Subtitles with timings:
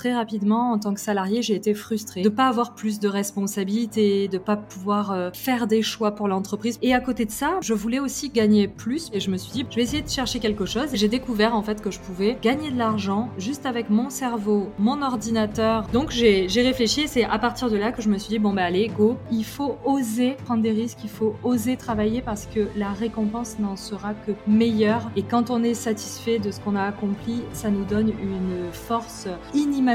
[0.00, 4.28] très rapidement, en tant que salarié, j'ai été frustrée de pas avoir plus de responsabilités,
[4.28, 6.78] de pas pouvoir euh, faire des choix pour l'entreprise.
[6.80, 9.10] Et à côté de ça, je voulais aussi gagner plus.
[9.12, 10.88] Et je me suis dit, je vais essayer de chercher quelque chose.
[10.94, 15.02] J'ai découvert en fait que je pouvais gagner de l'argent juste avec mon cerveau, mon
[15.02, 15.86] ordinateur.
[15.92, 17.06] Donc j'ai réfléchi.
[17.06, 19.18] C'est à partir de là que je me suis dit, bon bah allez, go.
[19.30, 23.76] Il faut oser prendre des risques, il faut oser travailler parce que la récompense n'en
[23.76, 25.10] sera que meilleure.
[25.14, 29.28] Et quand on est satisfait de ce qu'on a accompli, ça nous donne une force
[29.52, 29.89] inimaginable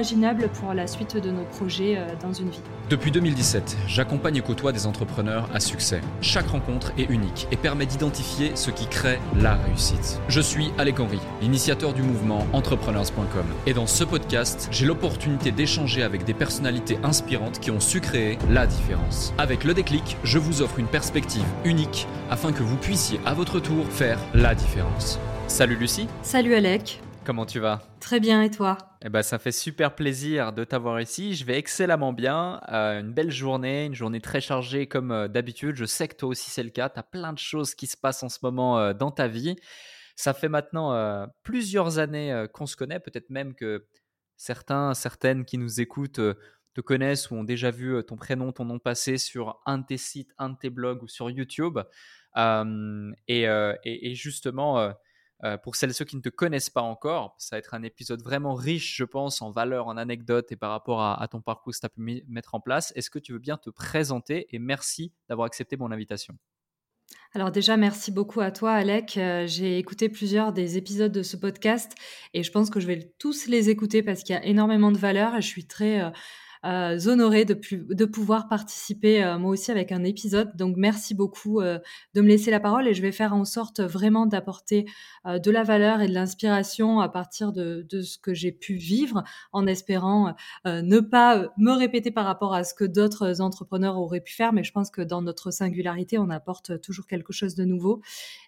[0.59, 2.59] pour la suite de nos projets euh, dans une vie.
[2.89, 6.01] Depuis 2017, j'accompagne et côtoie des entrepreneurs à succès.
[6.21, 10.19] Chaque rencontre est unique et permet d'identifier ce qui crée la réussite.
[10.27, 13.45] Je suis Alec Henry, l'initiateur du mouvement entrepreneurs.com.
[13.65, 18.37] Et dans ce podcast, j'ai l'opportunité d'échanger avec des personnalités inspirantes qui ont su créer
[18.49, 19.33] la différence.
[19.37, 23.59] Avec le déclic, je vous offre une perspective unique afin que vous puissiez à votre
[23.59, 25.19] tour faire la différence.
[25.47, 26.07] Salut Lucie.
[26.21, 26.99] Salut Alec.
[27.25, 30.99] Comment tu vas Très bien, et toi eh ben, ça fait super plaisir de t'avoir
[31.01, 31.35] ici.
[31.35, 32.59] Je vais excellemment bien.
[32.71, 35.75] Euh, une belle journée, une journée très chargée comme euh, d'habitude.
[35.75, 36.89] Je sais que toi aussi c'est le cas.
[36.89, 39.55] Tu as plein de choses qui se passent en ce moment euh, dans ta vie.
[40.15, 43.85] Ça fait maintenant plusieurs années qu'on se connaît, peut-être même que
[44.37, 46.21] certains, certaines qui nous écoutent
[46.73, 49.97] te connaissent ou ont déjà vu ton prénom, ton nom passé sur un de tes
[49.97, 51.79] sites, un de tes blogs ou sur YouTube.
[52.37, 53.43] Et,
[53.83, 54.93] et, justement,
[55.63, 58.21] pour celles et ceux qui ne te connaissent pas encore, ça va être un épisode
[58.21, 61.73] vraiment riche, je pense, en valeurs, en anecdotes et par rapport à, à ton parcours
[61.73, 62.91] que tu as pu mettre en place.
[62.95, 66.35] Est-ce que tu veux bien te présenter et merci d'avoir accepté mon invitation?
[67.33, 69.17] Alors déjà, merci beaucoup à toi, Alec.
[69.17, 71.93] Euh, j'ai écouté plusieurs des épisodes de ce podcast
[72.33, 74.97] et je pense que je vais tous les écouter parce qu'il y a énormément de
[74.97, 76.11] valeur et je suis très euh,
[76.65, 80.55] euh, de, de, pouvoir participer euh, moi aussi avec un épisode.
[80.55, 81.79] Donc merci beaucoup euh,
[82.13, 84.85] de me laisser la parole et je vais faire en sorte vraiment d'apporter
[85.25, 89.23] de la valeur et de l'inspiration à partir de, de, ce que j'ai pu vivre
[89.53, 90.35] en espérant
[90.65, 94.53] ne pas me répéter par rapport à ce que d'autres entrepreneurs auraient pu faire.
[94.53, 98.01] Mais je pense que dans notre singularité, on apporte toujours quelque chose de nouveau.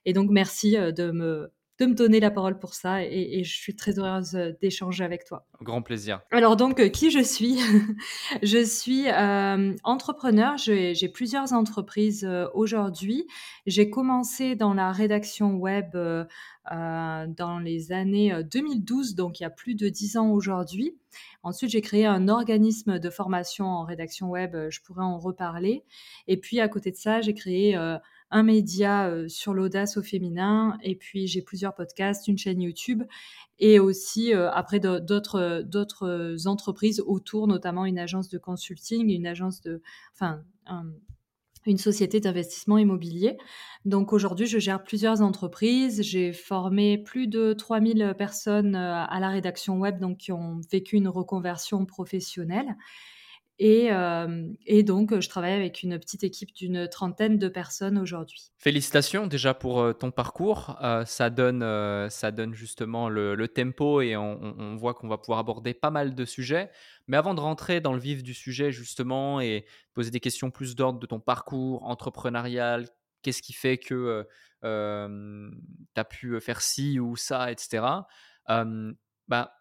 [0.05, 3.75] Et donc merci de me de me donner la parole pour ça et, je suis
[3.75, 5.45] très heureuse euh, d'échanger avec toi.
[5.61, 6.21] Grand plaisir.
[6.31, 7.59] Alors donc, euh, qui je suis?
[8.43, 13.27] Je suis euh, entrepreneur, j'ai plusieurs entreprises aujourd'hui.
[13.65, 15.95] J'ai commencé dans la rédaction web
[16.69, 20.97] dans les années 2012, donc il y a plus de dix ans aujourd'hui.
[21.43, 25.83] Ensuite, j'ai créé un organisme de formation en rédaction web, je pourrais en reparler.
[26.27, 27.77] Et puis à côté de ça, j'ai créé
[28.29, 33.03] un média sur l'audace au féminin, et puis j'ai plusieurs podcasts, une chaîne YouTube,
[33.59, 39.81] et aussi après d'autres entreprises autour, notamment une agence de consulting, une agence de,
[40.13, 40.43] enfin,
[41.65, 43.37] une société d'investissement immobilier.
[43.83, 46.01] Donc aujourd'hui, je gère plusieurs entreprises.
[46.01, 51.09] J'ai formé plus de 3000 personnes à la rédaction web, donc qui ont vécu une
[51.09, 52.75] reconversion professionnelle.
[53.59, 53.89] Et,
[54.67, 58.51] et, donc, je travaille avec une petite équipe d'une trentaine de personnes aujourd'hui.
[58.59, 60.77] Félicitations déjà pour ton parcours.
[61.05, 65.89] ça, donne, ça donne justement le, tempo et on, voit qu'on va pouvoir aborder pas
[65.89, 66.69] mal de sujets.
[67.07, 70.75] Mais avant de rentrer dans le vif du sujet justement et poser des questions plus
[70.75, 72.87] d'ordre de ton parcours entrepreneurial,
[73.23, 74.27] qu'est-ce qui fait que
[74.61, 77.83] tu as pu faire ci ou ça, etc.
[78.47, 79.53] bah,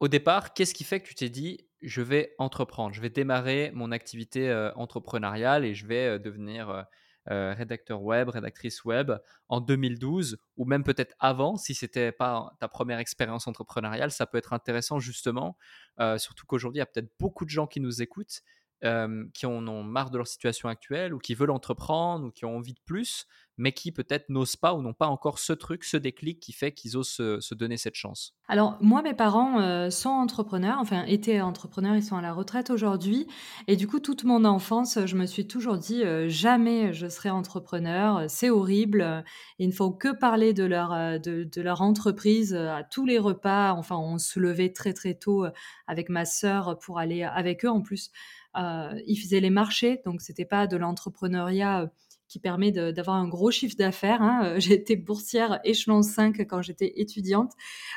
[0.00, 3.70] au départ, qu'est-ce qui fait que tu t'es dit je vais entreprendre, je vais démarrer
[3.74, 6.84] mon activité entrepreneuriale et je vais devenir
[7.26, 9.12] rédacteur web, rédactrice web
[9.48, 14.36] en 2012 ou même peut-être avant, si c'était pas ta première expérience entrepreneuriale, ça peut
[14.36, 15.56] être intéressant justement,
[16.18, 18.42] surtout qu'aujourd'hui il y a peut-être beaucoup de gens qui nous écoutent
[18.82, 22.56] qui en ont marre de leur situation actuelle ou qui veulent entreprendre ou qui ont
[22.56, 23.26] envie de plus,
[23.60, 26.72] mais qui peut-être n'osent pas ou n'ont pas encore ce truc, ce déclic qui fait
[26.72, 31.94] qu'ils osent se, donner cette chance Alors, moi, mes parents sont entrepreneurs, enfin, étaient entrepreneurs,
[31.94, 33.26] ils sont à la retraite aujourd'hui.
[33.66, 38.24] Et du coup, toute mon enfance, je me suis toujours dit, jamais je serai entrepreneur,
[38.28, 39.24] c'est horrible,
[39.58, 43.74] il ne faut que parler de leur, de, leur entreprise à tous les repas.
[43.74, 45.44] Enfin, on se levait très, très tôt
[45.86, 48.10] avec ma sœur pour aller avec eux en plus.
[48.56, 51.86] Euh, ils faisaient les marchés, donc c'était pas de l'entrepreneuriat euh,
[52.26, 54.22] qui permet d'avoir un gros chiffre d'affaires.
[54.22, 54.42] Hein.
[54.44, 57.52] Euh, j'ai été boursière échelon 5 quand j'étais étudiante.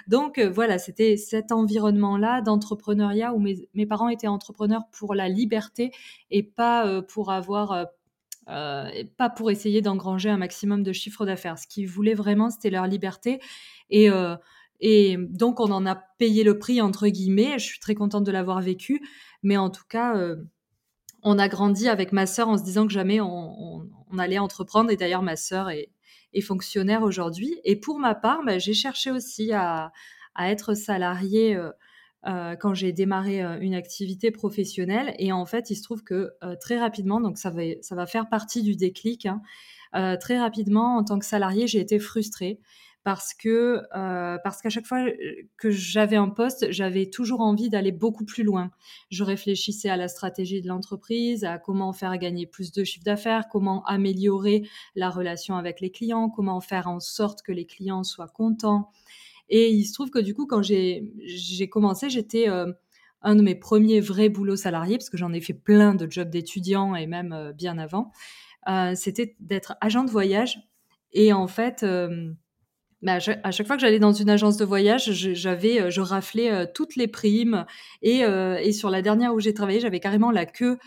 [0.08, 5.92] Donc voilà, c'était cet environnement-là d'entrepreneuriat où mes, mes, parents étaient entrepreneurs pour la liberté
[6.30, 7.88] et pas pour avoir...
[8.46, 11.58] pas pour essayer d'engranger un maximum de chiffre d'affaires.
[11.58, 13.40] Ce qu'ils voulaient vraiment, c'était leur liberté.
[13.90, 14.10] Et,
[14.80, 17.58] et donc, on en a payé le prix, entre guillemets.
[17.58, 19.02] Je suis très contente de l'avoir vécu.
[19.44, 20.38] Mais en tout cas, euh,
[21.22, 23.88] on a grandi avec ma sœur en se disant que jamais on,
[24.18, 24.92] allait entreprendre.
[24.92, 25.90] Et d'ailleurs, ma sœur est,
[26.42, 27.60] fonctionnaire aujourd'hui.
[27.64, 29.92] Et pour ma part, bah, j'ai cherché aussi à,
[30.40, 31.56] être salariée.
[31.56, 35.14] Euh, quand j'ai démarré une activité professionnelle.
[35.20, 36.32] Et en fait, il se trouve que
[36.62, 39.42] très rapidement, donc ça va, faire partie du déclic, hein,
[40.22, 42.62] très rapidement, en tant que salarié, j'ai été frustrée
[43.04, 45.06] parce que euh, parce qu'à chaque fois
[45.58, 48.72] que j'avais un poste, j'avais toujours envie d'aller beaucoup plus loin.
[49.12, 53.48] Je réfléchissais à la stratégie de l'entreprise, à comment faire gagner plus de chiffre d'affaires,
[53.52, 58.30] comment améliorer la relation avec les clients, comment faire en sorte que les clients soient
[58.30, 58.90] contents.
[59.50, 62.72] Et il se trouve que du coup, quand j'ai commencé, j'étais euh,
[63.22, 66.30] un de mes premiers vrais boulots salariés, parce que j'en ai fait plein de jobs
[66.30, 68.12] d'étudiants et même euh, bien avant.
[68.70, 70.60] Euh, c'était d'être agent de voyage.
[71.12, 71.86] Et en fait,
[73.08, 76.66] à chaque fois que j'allais dans une agence de voyage, j'avais, euh, je raflais euh,
[76.72, 77.66] toutes les primes
[78.02, 80.78] et, euh, et sur la dernière où j'ai travaillé, j'avais carrément la queue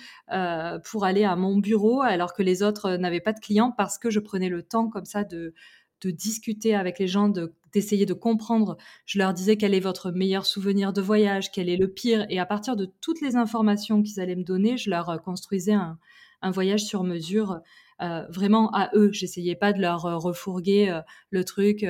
[0.85, 4.11] pour aller à mon bureau alors que les autres n'avaient pas de clients parce que
[4.11, 5.55] je prenais le temps comme ça de,
[6.01, 8.77] de discuter avec les gens, de, d'essayer de comprendre.
[9.05, 12.41] Je leur disais quel est votre meilleur souvenir de voyage, quel est le pire et
[12.41, 15.99] à partir de toutes les informations qu'ils allaient me donner, je leur construisais un,
[16.43, 17.61] un voyage sur mesure
[18.01, 19.11] vraiment à eux.
[19.13, 21.01] J'essayais pas de leur euh, refourguer euh,
[21.31, 21.87] le truc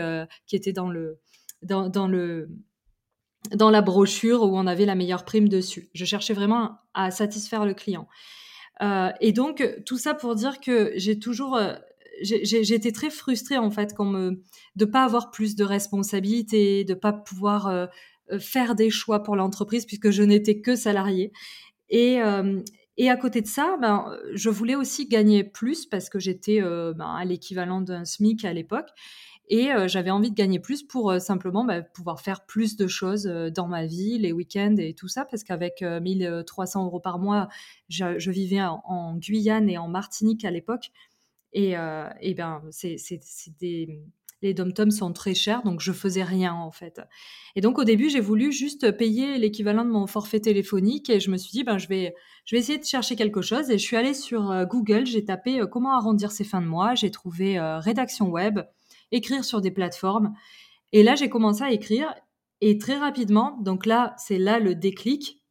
[0.47, 1.19] qui était dans le
[1.63, 2.49] dans, le
[3.53, 5.89] dans la brochure où on avait la meilleure prime dessus.
[5.95, 8.07] Je cherchais vraiment à satisfaire le client.
[9.21, 11.59] et donc tout ça pour dire que j'ai toujours
[12.23, 14.43] j'ai été très frustrée en fait me
[14.77, 17.89] de pas avoir plus de responsabilités, de pas pouvoir
[18.39, 21.33] faire des choix pour l'entreprise puisque je n'étais que salariée.
[21.89, 22.21] Et,
[22.99, 26.95] et à côté de ça, ben, je voulais aussi gagner plus parce que j'étais euh,
[26.95, 28.89] ben, à l'équivalent d'un SMIC à l'époque.
[29.49, 32.87] Et euh, j'avais envie de gagner plus pour euh, simplement ben, pouvoir faire plus de
[32.87, 37.49] choses dans ma vie, les week-ends et tout ça, parce qu'avec 1300 euros par mois,
[37.89, 40.91] je, vivais en, Guyane et en Martinique à l'époque.
[41.53, 41.75] Et,
[42.21, 42.99] et ben, c'est
[43.61, 44.01] des,
[44.47, 47.01] les dom-toms sont très chers, donc je faisais rien en fait.
[47.55, 51.31] Et donc au début, j'ai voulu juste payer l'équivalent de mon forfait téléphonique et je
[51.31, 52.15] me suis dit, ben, je, vais,
[52.45, 53.71] je vais essayer de chercher quelque chose.
[53.71, 56.67] Et je suis allée sur euh, Google, j'ai tapé euh, comment arrondir ses fins de
[56.67, 58.61] mois, j'ai trouvé euh, rédaction web,
[59.13, 60.35] écrire sur des plateformes.
[60.93, 62.15] Et là, j'ai commencé à écrire
[62.61, 65.43] et très rapidement, donc là, c'est là le déclic,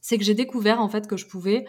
[0.00, 1.64] c'est que j'ai découvert en fait que je pouvais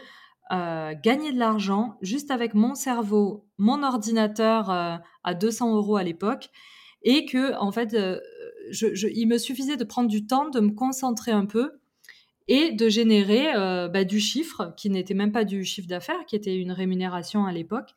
[0.52, 6.04] euh, gagner de l'argent juste avec mon cerveau, mon ordinateur euh, à 200 euros à
[6.04, 6.50] l'époque,
[7.02, 8.20] et que en fait, euh,
[8.82, 11.72] il me suffisait de prendre du temps, de me concentrer un peu
[12.50, 13.54] et de générer
[13.90, 17.54] bah, du chiffre qui n'était même pas du chiffre d'affaires, qui était une rémunération à
[17.54, 17.92] l'époque,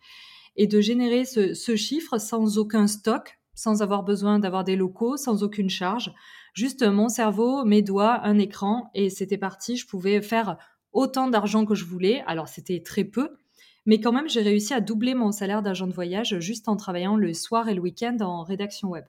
[0.55, 5.17] et de générer ce, ce chiffre sans aucun stock, sans avoir besoin d'avoir des locaux,
[5.17, 6.13] sans aucune charge,
[6.55, 9.77] juste mon cerveau, mes doigts, un écran, et c'était parti.
[9.77, 10.57] Je pouvais faire
[10.97, 12.25] autant d'argent que je voulais.
[12.27, 13.37] Alors c'était très peu,
[13.85, 17.17] mais quand même j'ai réussi à doubler mon salaire d'agent de voyage juste en travaillant
[17.17, 19.05] le soir et le week-end en rédaction web.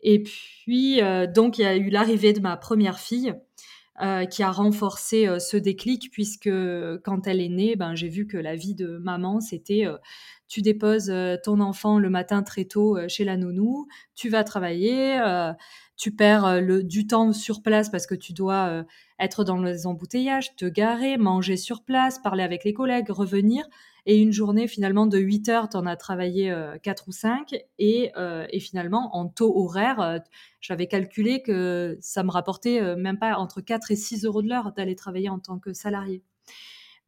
[0.00, 3.34] Et puis euh, donc il y a eu l'arrivée de ma première fille.
[4.02, 6.48] Euh, qui a renforcé euh, ce déclic puisque
[7.04, 9.84] quand elle est née, ben, j'ai vu que la vie de maman, c'était
[10.48, 11.12] tu déposes
[11.44, 15.20] ton enfant le matin très tôt chez la nounou, tu vas travailler,
[16.00, 18.86] tu perds le, du temps sur place parce que tu dois
[19.18, 23.68] être dans les embouteillages, te garer, manger sur place, parler avec les collègues, revenir.
[24.06, 27.54] Et une journée finalement de 8 heures, tu en as travaillé 4 ou 5.
[27.78, 28.12] Et,
[28.60, 30.22] finalement, en taux horaire,
[30.62, 34.72] j'avais calculé que ça me rapportait même pas entre 4 et 6 euros de l'heure
[34.72, 36.22] d'aller travailler en tant que salarié.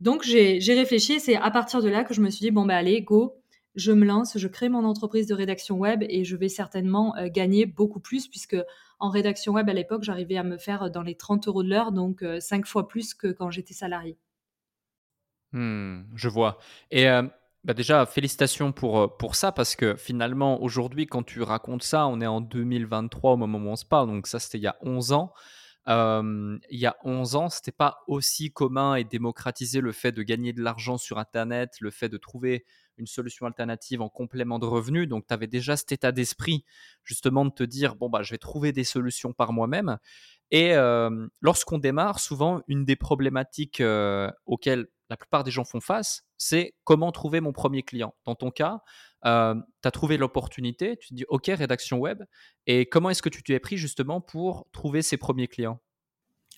[0.03, 2.75] Donc j'ai réfléchi, c'est à partir de là que je me suis dit, bon ben
[2.75, 3.42] allez, go,
[3.75, 7.29] je me lance, je crée mon entreprise de rédaction web et je vais certainement euh,
[7.29, 8.57] gagner beaucoup plus puisque
[8.99, 11.93] en rédaction web à l'époque, j'arrivais à me faire dans les 30 euros de l'heure,
[11.93, 14.19] donc euh, cinq fois plus que quand j'étais salarié.
[15.53, 16.59] Hmm, je vois.
[16.91, 17.23] Et euh,
[17.65, 22.21] bah déjà, félicitations pour, pour ça parce que finalement, aujourd'hui, quand tu racontes ça, on
[22.21, 24.77] est en 2023 au moment où on se parle, donc ça c'était il y a
[24.83, 25.33] 11 ans.
[25.87, 30.53] il y a 11 ans, c'était pas aussi commun et démocratisé le fait de gagner
[30.53, 32.65] de l'argent sur Internet, le fait de trouver
[33.07, 35.09] solution alternative en complément de revenus.
[35.09, 36.65] Donc, tu avais déjà cet état d'esprit,
[37.05, 39.99] justement, de te dire, bon, bah, je vais trouver des solutions par moi-même.
[40.51, 45.81] Et euh, lorsqu'on démarre, souvent, une des problématiques euh, auxquelles la plupart des gens font
[45.81, 48.15] face, c'est comment trouver mon premier client.
[48.25, 48.81] Dans ton cas,
[49.25, 52.23] euh, tu as trouvé l'opportunité, tu te dis, OK, rédaction web.
[52.67, 55.81] Et comment est-ce que tu t'es pris justement pour trouver ces premiers clients?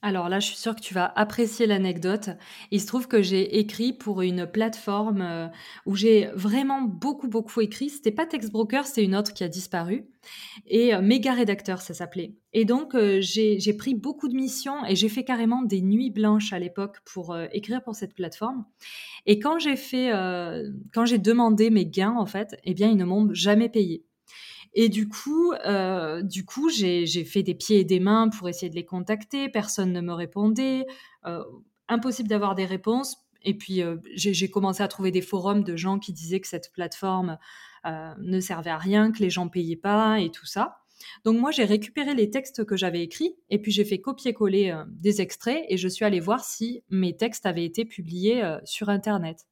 [0.04, 2.28] Alors là, je suis sûre que tu vas apprécier l'anecdote.
[2.70, 5.46] Il se trouve que j'ai écrit pour une plateforme euh,
[5.86, 7.88] où j'ai vraiment beaucoup, beaucoup écrit.
[7.88, 10.06] C'était pas Textbroker, c'est une autre qui a disparu.
[10.66, 12.34] Et euh, Méga Rédacteur, ça s'appelait.
[12.52, 16.52] Et donc, euh, j'ai pris beaucoup de missions et j'ai fait carrément des nuits blanches
[16.52, 18.66] à l'époque pour écrire pour cette plateforme.
[19.24, 20.10] Et quand j'ai fait,
[20.92, 24.04] quand j'ai demandé mes gains, en fait, eh bien, ils ne m'ont jamais payé.
[24.74, 25.54] Et du coup,
[26.46, 29.48] coup, j'ai fait des pieds et des mains pour essayer de les contacter.
[29.48, 30.84] Personne ne me répondait.
[31.88, 33.18] impossible d'avoir des réponses.
[33.42, 33.82] Et puis,
[34.14, 37.38] j'ai commencé à trouver des forums de gens qui disaient que cette plateforme
[37.84, 40.78] ne servait à rien, que les gens payaient pas et tout ça.
[41.24, 45.20] Donc moi, j'ai récupéré les textes que j'avais écrits et puis j'ai fait copier-coller des
[45.20, 49.46] extraits et je suis allée voir si mes textes avaient été publiés sur Internet.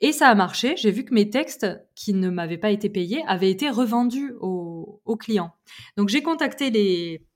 [0.00, 0.74] Et ça a marché.
[0.76, 5.00] J'ai vu que mes textes qui ne m'avaient pas été payés avaient été revendus aux,
[5.18, 5.52] clients.
[5.96, 7.26] Donc j'ai contacté les,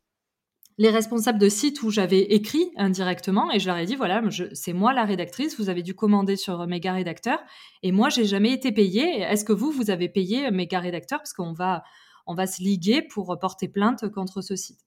[0.78, 4.72] les responsables de sites où j'avais écrit indirectement et je leur ai dit voilà, c'est
[4.72, 7.40] moi la rédactrice, vous avez dû commander sur Mega Rédacteur
[7.82, 9.22] et moi j'ai jamais été payée.
[9.22, 11.82] Est-ce que vous vous avez payé Mega Rédacteur parce qu'on va
[12.26, 14.80] on va se liguer pour porter plainte contre ce site.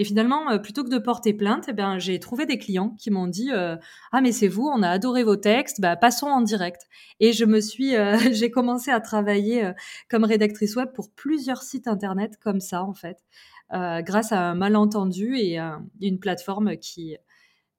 [0.00, 3.10] Et finalement, euh, plutôt que de porter plainte, eh bien, j'ai trouvé des clients qui
[3.10, 3.76] m'ont dit euh,
[4.12, 6.88] ah mais c'est vous, on a adoré vos textes, bah, passons en direct.
[7.20, 9.72] Et je me suis, euh, j'ai commencé à travailler
[10.08, 13.18] comme rédactrice web pour plusieurs sites internet comme ça en fait,
[13.70, 15.58] grâce à un malentendu et
[16.00, 17.16] une plateforme qui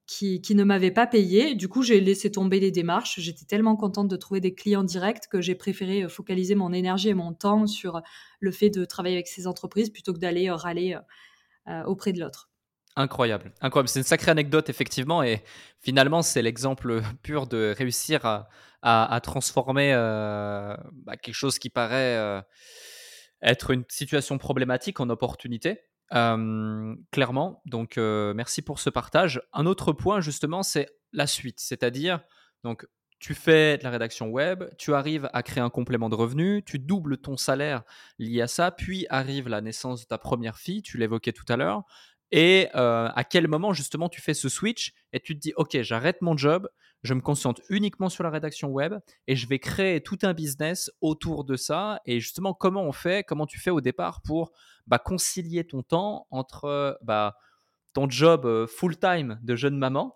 [0.08, 1.56] qui, qui, ne m'avait pas payé.
[1.56, 3.20] Du coup, j'ai laissé tomber les démarches.
[3.22, 7.14] J'étais tellement contente de trouver des clients directs que j'ai préféré focaliser mon énergie et
[7.14, 8.02] mon temps sur
[8.42, 10.98] le fait de travailler avec ces entreprises plutôt que d'aller râler
[11.86, 12.50] auprès de l'autre.
[12.98, 13.88] Incroyable, incroyable.
[13.88, 15.44] C'est une sacrée anecdote effectivement, et
[15.80, 18.26] finalement c'est l'exemple pur de réussir
[18.82, 22.42] à, transformer euh, bah, quelque chose qui paraît euh,
[23.42, 25.82] être une situation problématique en opportunité.
[26.10, 29.42] clairement, donc merci pour ce partage.
[29.54, 32.20] Un autre point justement, c'est la suite, c'est-à-dire
[32.64, 32.86] donc
[33.22, 36.80] tu fais de la rédaction web, tu arrives à créer un complément de revenu, tu
[36.80, 37.84] doubles ton salaire
[38.18, 41.56] lié à ça, puis arrive la naissance de ta première fille, tu l'évoquais tout à
[41.56, 41.84] l'heure,
[42.32, 45.82] et euh, à quel moment justement tu fais ce switch et tu te dis ok
[45.82, 46.68] j'arrête mon job,
[47.04, 48.96] je me concentre uniquement sur la rédaction web
[49.28, 53.24] et je vais créer tout un business autour de ça et justement comment on fait,
[53.24, 54.52] comment tu fais au départ pour
[54.88, 57.36] bah, concilier ton temps entre bah,
[57.94, 60.12] ton job euh, full-time de jeune maman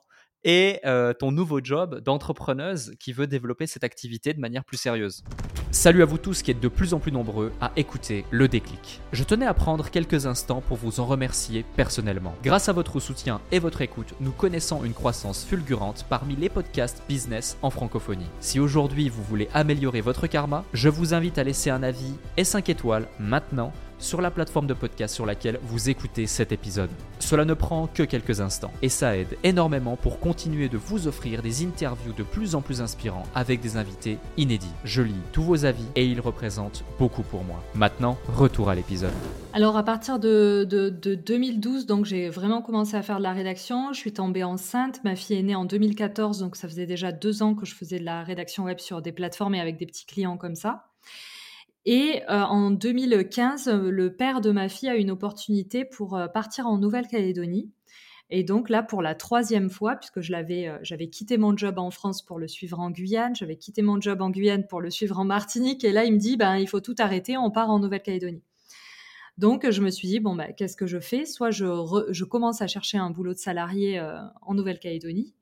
[0.46, 5.24] et euh, ton nouveau job d'entrepreneuse qui veut développer cette activité de manière plus sérieuse.
[5.72, 9.02] Salut à vous tous qui êtes de plus en plus nombreux à écouter le déclic.
[9.12, 12.36] Je tenais à prendre quelques instants pour vous en remercier personnellement.
[12.44, 17.02] Grâce à votre soutien et votre écoute, nous connaissons une croissance fulgurante parmi les podcasts
[17.10, 18.30] business en francophonie.
[18.40, 22.44] Si aujourd'hui vous voulez améliorer votre karma, je vous invite à laisser un avis et
[22.44, 26.90] 5 étoiles maintenant sur la plateforme de podcast sur laquelle vous écoutez cet épisode.
[27.20, 31.42] Cela ne prend que quelques instants et ça aide énormément pour continuer de vous offrir
[31.42, 34.74] des interviews de plus en plus inspirants avec des invités inédits.
[34.84, 37.64] Je lis tous vos avis et ils représentent beaucoup pour moi.
[37.74, 39.14] Maintenant, retour à l'épisode.
[39.54, 43.94] Alors à partir de, 2012, donc j'ai vraiment commencé à faire de la rédaction.
[43.94, 45.02] Je suis tombée enceinte.
[45.04, 48.00] Ma fille est née en 2014, donc ça faisait déjà deux ans que je faisais
[48.00, 50.86] de la rédaction web sur des plateformes et avec des petits clients comme ça.
[51.86, 56.66] Et euh, en 2015, le père de ma fille a une opportunité pour euh, partir
[56.66, 57.70] en Nouvelle-Calédonie.
[58.32, 62.24] Et donc là, pour la troisième fois, puisque euh, j'avais quitté mon job en France
[62.24, 65.26] pour le suivre en Guyane, j'avais quitté mon job en Guyane pour le suivre en
[65.26, 68.42] Martinique, et là, il me dit, ben, il faut tout arrêter, on part en Nouvelle-Calédonie.
[69.38, 71.26] Donc, je me suis dit, bon, ben, qu'est-ce que je fais?
[71.26, 71.66] Soit je,
[72.10, 74.02] je, commence à chercher un boulot de salarié
[74.42, 75.36] en Nouvelle-Calédonie,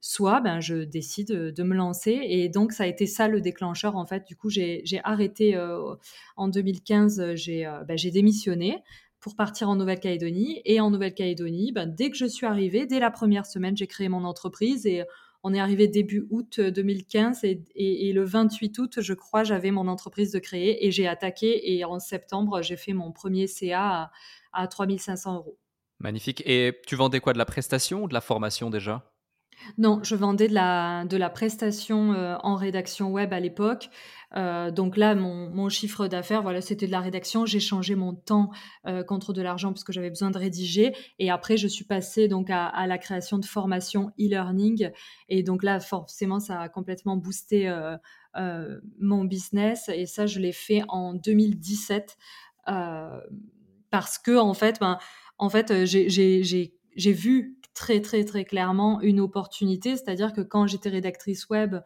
[0.00, 2.18] soit ben, je décide de me lancer.
[2.22, 4.26] Et donc, ça a été ça le déclencheur, en fait.
[4.26, 5.94] Du coup, j'ai arrêté euh,
[6.36, 8.78] en 2015, euh, ben, j'ai démissionné
[9.20, 10.62] pour partir en Nouvelle-Calédonie.
[10.64, 14.08] Et en Nouvelle-Calédonie, ben, dès que je suis arrivée, dès la première semaine, j'ai créé
[14.08, 15.04] mon entreprise et
[15.42, 19.88] on est arrivé début août 2015 et, et, le 28 août, je crois, j'avais mon
[19.88, 21.74] entreprise de créer et j'ai attaqué.
[21.74, 24.10] Et en septembre, j'ai fait mon premier CA
[24.52, 25.58] à, à 3500 euros.
[25.98, 26.42] Magnifique.
[26.46, 27.32] Et tu vendais quoi?
[27.32, 29.10] De la prestation ou de la formation déjà?
[29.78, 33.90] Non, je vendais de la, de la prestation euh, en rédaction web à l'époque.
[34.36, 37.46] Euh, donc là, mon, chiffre d'affaires, voilà, c'était de la rédaction.
[37.46, 38.50] J'ai changé mon temps
[38.86, 40.94] euh, contre de l'argent parce que j'avais besoin de rédiger.
[41.18, 44.90] Et après, je suis passée donc à, la création de formations e-learning.
[45.28, 47.72] Et donc là, forcément, ça a complètement boosté
[48.98, 49.88] mon business.
[49.88, 52.16] Et ça, je l'ai fait en 2017
[53.90, 54.98] parce que en fait, ben,
[55.38, 61.48] en fait, j'ai vu très très très clairement une opportunité, c'est-à-dire que quand j'étais rédactrice
[61.48, 61.76] web,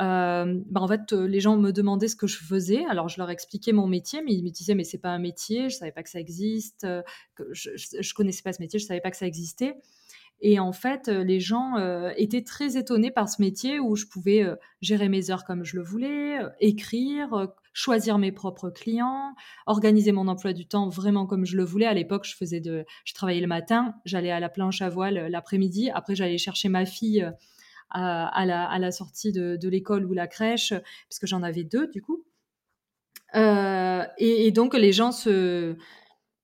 [0.00, 2.84] euh, bah en fait, les gens me demandaient ce que je faisais.
[2.86, 5.68] Alors, je leur expliquais mon métier, mais ils me disaient, mais c'est pas un métier,
[5.68, 7.02] je savais pas que ça existe, euh,
[7.50, 9.76] je, je, connaissais pas ce métier, je savais pas que ça existait.
[10.42, 14.06] Et en fait, euh, les gens euh, étaient très étonnés par ce métier où je
[14.06, 19.34] pouvais euh, gérer mes heures comme je le voulais, écrire, choisir mes propres clients,
[19.66, 21.86] organiser mon emploi du temps vraiment comme je le voulais.
[21.86, 25.28] À l'époque, je faisais de, je travaillais le matin, j'allais à la planche à voile
[25.28, 27.30] l'après-midi, après j'allais chercher ma fille
[27.90, 30.70] à, la, sortie de, l'école ou la crèche,
[31.08, 32.24] parce que j'en avais deux du coup.
[33.34, 35.76] et, donc les gens se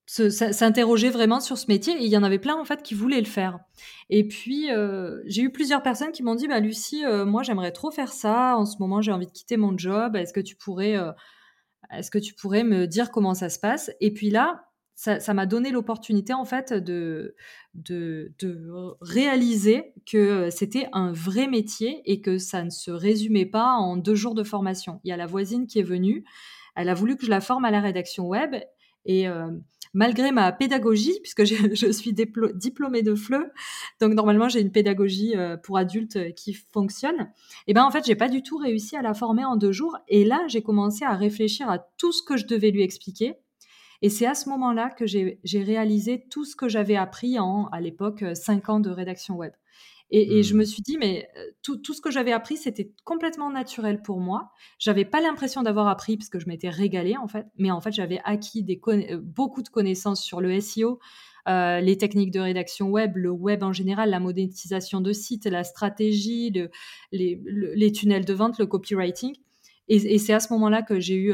[0.07, 3.21] s'interrogeaient vraiment sur ce métier et il y en avait plein en fait qui voulaient
[3.21, 3.59] le faire.
[4.09, 4.69] Et puis
[5.27, 8.57] j'ai eu plusieurs personnes qui m'ont dit bah Lucie, moi j'aimerais trop faire ça.
[8.57, 10.17] En ce moment j'ai envie de quitter mon job.
[10.17, 10.97] Est-ce que tu pourrais
[11.93, 13.91] est-ce que tu pourrais me dire comment ça se passe?
[14.01, 17.35] Et puis là, ça m'a donné l'opportunité en fait de,
[17.75, 18.33] de,
[19.03, 24.15] réaliser que c'était un vrai métier et que ça ne se résumait pas en deux
[24.15, 25.01] jours de formation.
[25.05, 26.25] Il y a la voisine qui est venue,
[26.77, 28.57] elle a voulu que je la forme à la rédaction web
[29.07, 29.51] et euh,
[29.95, 33.51] malgré ma pédagogie, puisque je, suis diplômée de FLE,
[34.01, 38.05] donc normalement j'ai une pédagogie euh, pour adultes qui fonctionne, et eh ben en fait
[38.05, 39.97] j'ai pas du tout réussi à la former en deux jours.
[40.09, 43.37] Et là j'ai commencé à réfléchir à tout ce que je devais lui expliquer
[44.03, 47.81] et c'est à ce moment-là que j'ai réalisé tout ce que j'avais appris en, à
[47.81, 49.53] l'époque, euh, cinq ans de rédaction web.
[50.11, 50.67] Et, je me mmh.
[50.67, 54.51] suis dit, mais euh, tout, tout ce que j'avais appris, c'était complètement naturel pour moi.
[54.79, 57.93] J'avais pas l'impression d'avoir appris parce que je m'étais régalée en fait, mais en fait
[57.93, 61.01] j'avais acquis des euh, beaucoup de connaissances sur le SEO,
[61.49, 66.51] les techniques de rédaction web, le web en général, la monétisation de sites, la stratégie,
[66.51, 66.71] le,
[67.13, 69.35] les, les, tunnels de vente, le copywriting.
[69.89, 71.33] Et, c'est à ce moment-là que j'ai eu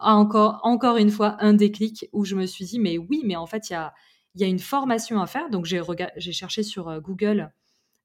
[0.00, 3.46] encore, encore une fois un déclic où je me suis dit, mais oui, mais en
[3.46, 3.92] fait, il y a,
[4.36, 5.50] y a une formation à faire.
[5.50, 5.82] Donc, j'ai,
[6.32, 7.52] cherché sur euh, Google.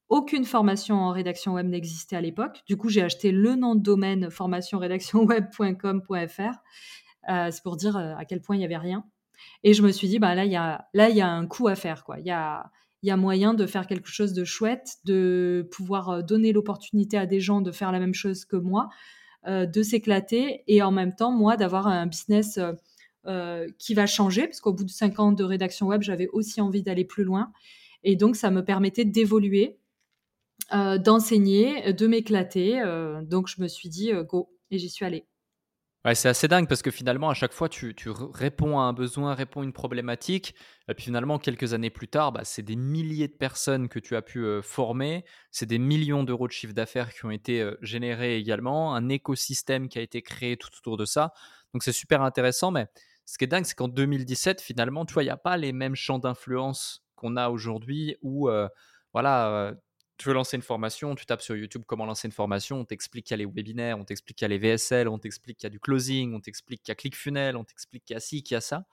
[0.09, 2.61] Aucune formation en rédaction web n'existait à l'époque.
[2.67, 6.41] Du coup, j'ai acheté le nom de domaine formationredactionweb.com.fr.
[7.27, 9.03] Euh, c'est pour dire euh, à quel point il n'y avait rien.
[9.63, 12.03] Et je me suis dit, bah, là, il y a, un coup à faire.
[12.19, 12.71] Il y a,
[13.17, 17.71] moyen de faire quelque chose de chouette, de pouvoir donner l'opportunité à des gens de
[17.71, 18.89] faire la même chose que moi.
[19.47, 22.71] Euh, de s'éclater et en même temps, moi, d'avoir un business euh,
[23.27, 26.61] euh, qui va changer, parce qu'au bout de cinq ans de rédaction web, j'avais aussi
[26.61, 27.51] envie d'aller plus loin.
[28.03, 29.77] Et donc, ça me permettait d'évoluer,
[30.71, 32.81] d'enseigner, de m'éclater.
[33.23, 35.27] donc, je me suis dit, go, et j'y suis allée
[36.13, 37.95] c'est assez dingue parce que finalement, à chaque fois, tu,
[38.33, 40.53] réponds à un besoin, réponds à une problématique.
[40.87, 44.15] Et puis finalement, quelques années plus tard, bah, c'est des milliers de personnes que tu
[44.15, 45.25] as pu euh, former.
[45.49, 48.93] C'est des millions d'euros de chiffre d'affaires qui ont été euh, générés également.
[48.93, 51.33] Un écosystème qui a été créé tout autour de ça.
[51.73, 52.69] Donc c'est super intéressant.
[52.69, 52.85] Mais
[53.25, 55.73] ce qui est dingue, c'est qu'en 2017, finalement, tu vois, il n'y a pas les
[55.73, 58.67] mêmes champs d'influence qu'on a aujourd'hui où, euh,
[59.13, 59.73] voilà,
[60.17, 63.25] tu veux lancer une formation, tu tapes sur YouTube comment lancer une formation, on t'explique
[63.25, 65.65] qu'il y a les webinaires, on t'explique qu'il y a les VSL, on t'explique qu'il
[65.65, 68.21] y a du closing, on t'explique qu'il y a ClickFunnels, on t'explique qu'il y a
[68.21, 68.85] ci, qu'il y a ça.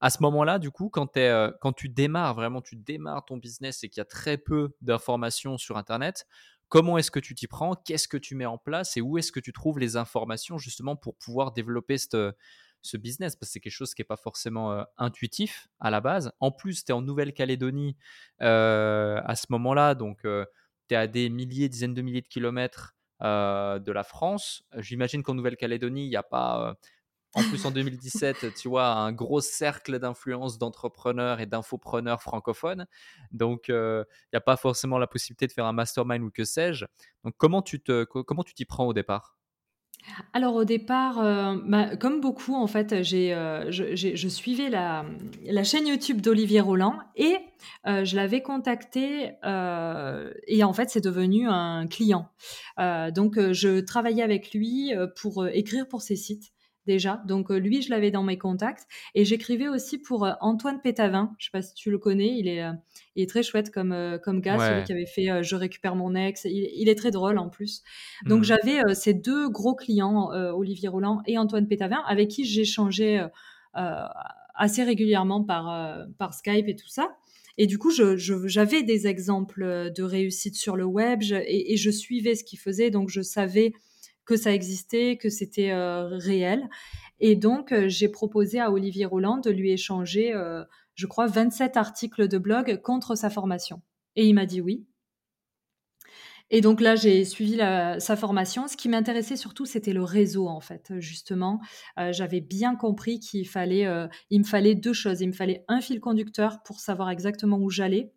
[0.00, 3.84] À ce moment-là, du coup, quand, euh, quand tu démarres, vraiment, tu démarres ton business
[3.84, 6.26] et qu'il y a très peu d'informations sur Internet,
[6.68, 7.74] comment est-ce que tu t'y prends?
[7.74, 10.96] Qu'est-ce que tu mets en place Et où est-ce que tu trouves les informations justement
[10.96, 13.36] pour pouvoir développer ce business?
[13.36, 16.32] Parce que c'est quelque chose qui n'est pas forcément euh, intuitif à la base.
[16.40, 17.98] En plus, tu es en Nouvelle-Calédonie
[18.40, 20.24] euh, à ce moment-là, donc
[20.96, 24.64] à des milliers, dizaines de milliers de kilomètres euh, de la France.
[24.78, 26.70] J'imagine qu'en Nouvelle-Calédonie, il n'y a pas.
[26.70, 26.74] Euh,
[27.34, 32.86] en plus, en 2017, tu vois, un gros cercle d'influence d'entrepreneurs et d'infopreneurs francophones.
[33.30, 36.44] Donc, euh, il n'y a pas forcément la possibilité de faire un mastermind ou que
[36.44, 36.86] sais-je.
[37.24, 39.36] Donc, comment tu te, comment tu t'y prends au départ?
[40.32, 45.04] Alors au départ, euh, bah, comme beaucoup en fait, j'ai, euh, je, suivais la,
[45.44, 47.36] la chaîne YouTube d'Olivier Roland et
[47.86, 49.32] euh, je l'avais contacté
[50.46, 52.28] et en fait c'est devenu un client.
[52.78, 56.52] donc je travaillais avec lui pour écrire pour ses sites
[56.90, 57.22] déjà.
[57.26, 58.86] Donc lui, je l'avais dans mes contacts.
[59.14, 61.34] Et j'écrivais aussi pour Antoine Pétavin.
[61.38, 62.36] Je sais pas si tu le connais.
[62.36, 62.64] Il est,
[63.16, 66.44] il est très chouette comme, comme gars, celui qui avait fait Je récupère mon ex.
[66.44, 67.82] Il, est très drôle en plus.
[68.26, 68.44] Donc mmh.
[68.44, 73.20] j'avais ces deux gros clients, Olivier Roland et Antoine Pétavin, avec qui j'échangeais
[74.54, 77.16] assez régulièrement par, par Skype et tout ça.
[77.58, 82.34] Et du coup, j'avais des exemples de réussite sur le web et, et, je suivais
[82.34, 83.74] ce qu'ils faisaient, donc je savais
[84.30, 86.68] que ça existait, que c'était euh, réel.
[87.18, 90.62] Et donc, euh, j'ai proposé à Olivier Roland de lui échanger, euh,
[90.94, 93.82] je crois, 27 articles de blog contre sa formation.
[94.14, 94.86] Et il m'a dit oui.
[96.52, 98.66] Et donc là, j'ai suivi sa formation.
[98.66, 101.60] Ce qui m'intéressait surtout, c'était le réseau, en fait, justement.
[102.10, 103.86] J'avais bien compris qu'il fallait,
[104.30, 105.20] il me fallait deux choses.
[105.20, 108.10] Il me fallait un fil conducteur pour savoir exactement où j'allais.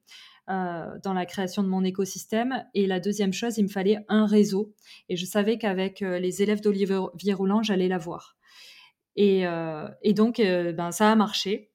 [0.49, 2.65] Euh, dans la création de mon écosystème.
[2.73, 4.73] Et la deuxième chose, il me fallait un réseau.
[5.07, 8.35] Et je savais qu'avec euh, les élèves d'Olivier Roulant, j'allais l'avoir.
[9.15, 11.71] Et, euh, et donc, ben, ça a marché.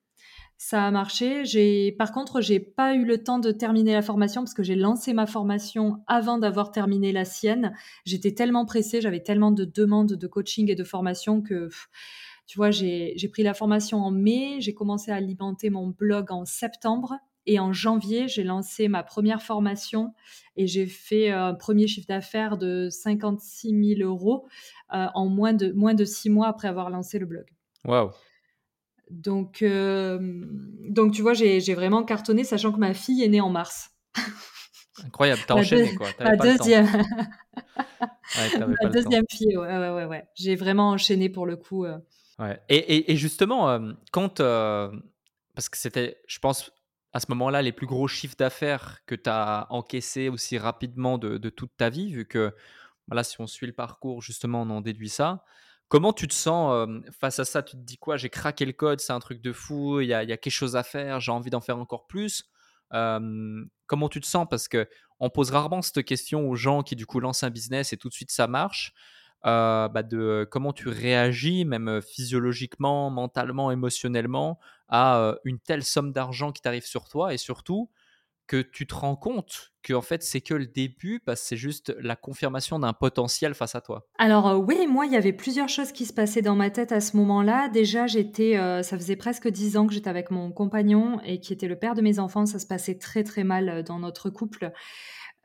[0.58, 1.46] Ça a marché.
[1.46, 4.74] J'ai, par contre, j'ai pas eu le temps de terminer la formation parce que j'ai
[4.74, 7.74] lancé ma formation avant d'avoir terminé la sienne.
[8.04, 11.70] J'étais tellement pressée, j'avais tellement de demandes de coaching et de formation que,
[12.46, 16.44] tu vois, j'ai pris la formation en mai, j'ai commencé à alimenter mon blog en
[16.44, 17.18] septembre
[17.50, 20.12] Et en janvier, j'ai lancé ma première formation
[20.56, 24.46] et j'ai fait un premier chiffre d'affaires de 56 000 euros
[24.90, 27.46] en moins de, moins de six mois après avoir lancé le blog.
[27.86, 28.10] Waouh!
[29.10, 33.92] Donc, donc, tu vois, j'ai vraiment cartonné, sachant que ma fille est née en mars.
[35.06, 36.08] Incroyable, t'as enchaîné quoi.
[36.20, 36.86] Ma deuxième,
[38.82, 40.24] ma deuxième fille, ouais, ouais, ouais, ouais.
[40.34, 41.86] J'ai vraiment enchaîné pour le coup.
[41.86, 42.60] Ouais.
[42.68, 43.80] Et, et, justement,
[44.12, 44.36] quand,
[45.54, 46.70] parce que c'était, je pense,
[47.12, 51.48] à ce moment-là, les plus gros chiffres d'affaires que tu as encaissés aussi rapidement de,
[51.48, 52.54] toute ta vie, vu que,
[53.06, 55.44] voilà, si on suit le parcours, justement, on en déduit ça.
[55.88, 56.86] Comment tu te sens
[57.18, 57.62] face à ça?
[57.62, 58.18] Tu te dis quoi?
[58.18, 60.52] J'ai craqué le code, c'est un truc de fou, il y a, y a, quelque
[60.52, 62.44] chose à faire, j'ai envie d'en faire encore plus.
[62.90, 64.46] comment tu te sens?
[64.48, 64.86] Parce que
[65.20, 68.08] on pose rarement cette question aux gens qui du coup lancent un business et tout
[68.08, 68.92] de suite ça marche.
[69.44, 76.62] Bah de comment tu réagis, même physiologiquement, mentalement, émotionnellement, à une telle somme d'argent qui
[76.62, 77.90] t'arrive sur toi et surtout
[78.48, 81.56] que tu te rends compte que en fait c'est que le début parce que c'est
[81.56, 84.08] juste la confirmation d'un potentiel face à toi.
[84.18, 86.90] Alors euh, oui, moi il y avait plusieurs choses qui se passaient dans ma tête
[86.90, 87.68] à ce moment-là.
[87.68, 91.52] Déjà j'étais, euh, ça faisait presque dix ans que j'étais avec mon compagnon et qui
[91.52, 92.46] était le père de mes enfants.
[92.46, 94.72] Ça se passait très très mal euh, dans notre couple.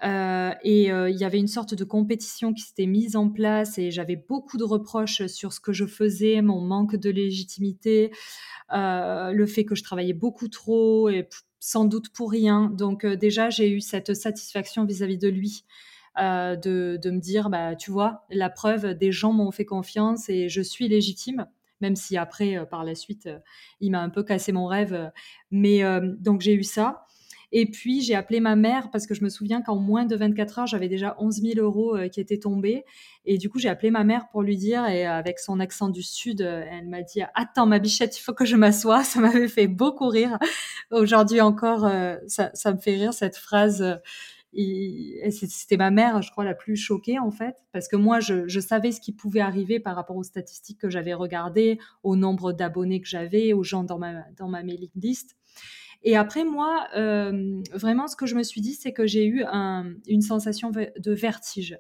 [0.04, 4.16] Et il y avait une sorte de compétition qui s'était mise en place et j'avais
[4.18, 8.12] beaucoup de reproches sur ce que je faisais, mon manque de légitimité,
[8.72, 11.28] le fait que je travaillais beaucoup trop et
[11.64, 12.70] sans doute pour rien.
[12.70, 15.64] Donc euh, déjà, j'ai eu cette satisfaction vis-à-vis de lui.
[16.20, 20.48] Euh, de, me dire, bah, tu vois, la preuve, des gens m'ont fait confiance et
[20.48, 21.48] je suis légitime,
[21.82, 23.30] même si après, euh, par la suite,
[23.80, 25.12] il m'a un peu cassé mon rêve.
[25.52, 25.82] Mais
[26.20, 27.06] donc j'ai eu ça.
[27.56, 30.60] Et puis, j'ai appelé ma mère parce que je me souviens qu'en moins de 24
[30.60, 32.84] heures, j'avais déjà 11 000 euros euh, qui étaient tombés.
[33.26, 36.02] Et du coup, j'ai appelé ma mère pour lui dire, et avec son accent du
[36.02, 39.04] Sud, euh, elle m'a dit Attends, ma bichette, il faut que je m'assoie.
[39.04, 40.40] Ça m'avait fait beaucoup rire.
[40.90, 44.00] Aujourd'hui encore, euh, ça, me fait rire cette phrase.
[44.56, 48.92] C'était ma mère, je crois, la plus choquée en fait, parce que moi, je, savais
[48.92, 53.08] ce qui pouvait arriver par rapport aux statistiques que j'avais regardées, au nombre d'abonnés que
[53.08, 55.36] j'avais, aux gens dans ma, dans ma mailing list.
[56.04, 59.44] Et après, moi, euh, vraiment, ce que je me suis dit, c'est que j'ai eu
[60.08, 61.78] une sensation de vertige.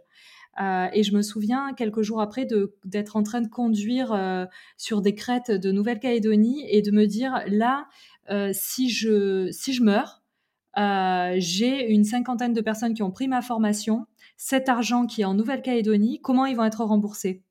[0.62, 2.48] Euh, et je me souviens quelques jours après
[2.86, 4.46] d'être en train de conduire euh,
[4.78, 7.88] sur des crêtes de Nouvelle-Calédonie et de me dire là,
[8.54, 10.24] si, je, si je meurs,
[11.40, 14.06] j'ai une cinquantaine de personnes qui ont pris ma formation.
[14.38, 17.44] Cet argent qui est en Nouvelle-Calédonie, comment ils vont être remboursés?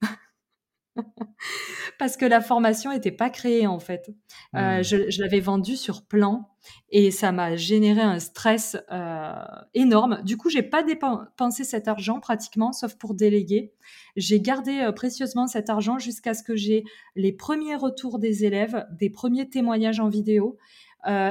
[1.98, 4.10] Parce que la formation n'était pas créée en fait.
[4.54, 4.82] Euh, hmm.
[4.82, 6.48] je, l'avais vendue sur plan
[6.90, 9.32] et ça m'a généré un stress euh,
[9.74, 10.20] énorme.
[10.24, 13.72] Du coup, j'ai pas dépensé cet argent pratiquement, sauf pour déléguer.
[14.16, 16.84] J'ai gardé euh, précieusement cet argent jusqu'à ce que j'ai
[17.16, 20.58] les premiers retours des élèves, des premiers témoignages en vidéo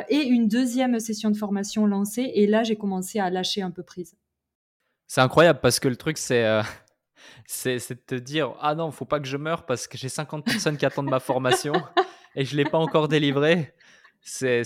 [0.10, 2.30] et une deuxième session de formation lancée.
[2.36, 4.18] Et là, j'ai commencé à lâcher un peu prise.
[5.08, 6.62] C'est incroyable parce que le truc, c'est
[7.46, 10.46] c'est de te dire ah non, faut pas que je meure parce que j'ai 50
[10.46, 11.74] personnes qui attendent ma formation
[12.36, 13.74] et je l'ai pas encore délivrée.
[14.24, 14.64] C'est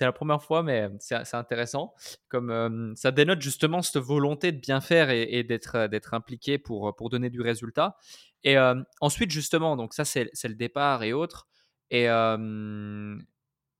[0.00, 1.92] la première fois, mais c'est intéressant.
[2.28, 6.94] Comme euh, ça dénote justement cette volonté de bien faire et, d'être d'être impliqué pour
[6.94, 7.96] pour donner du résultat.
[8.44, 11.48] Et euh, ensuite justement, donc ça c'est le départ et autres.
[11.90, 13.16] Et euh,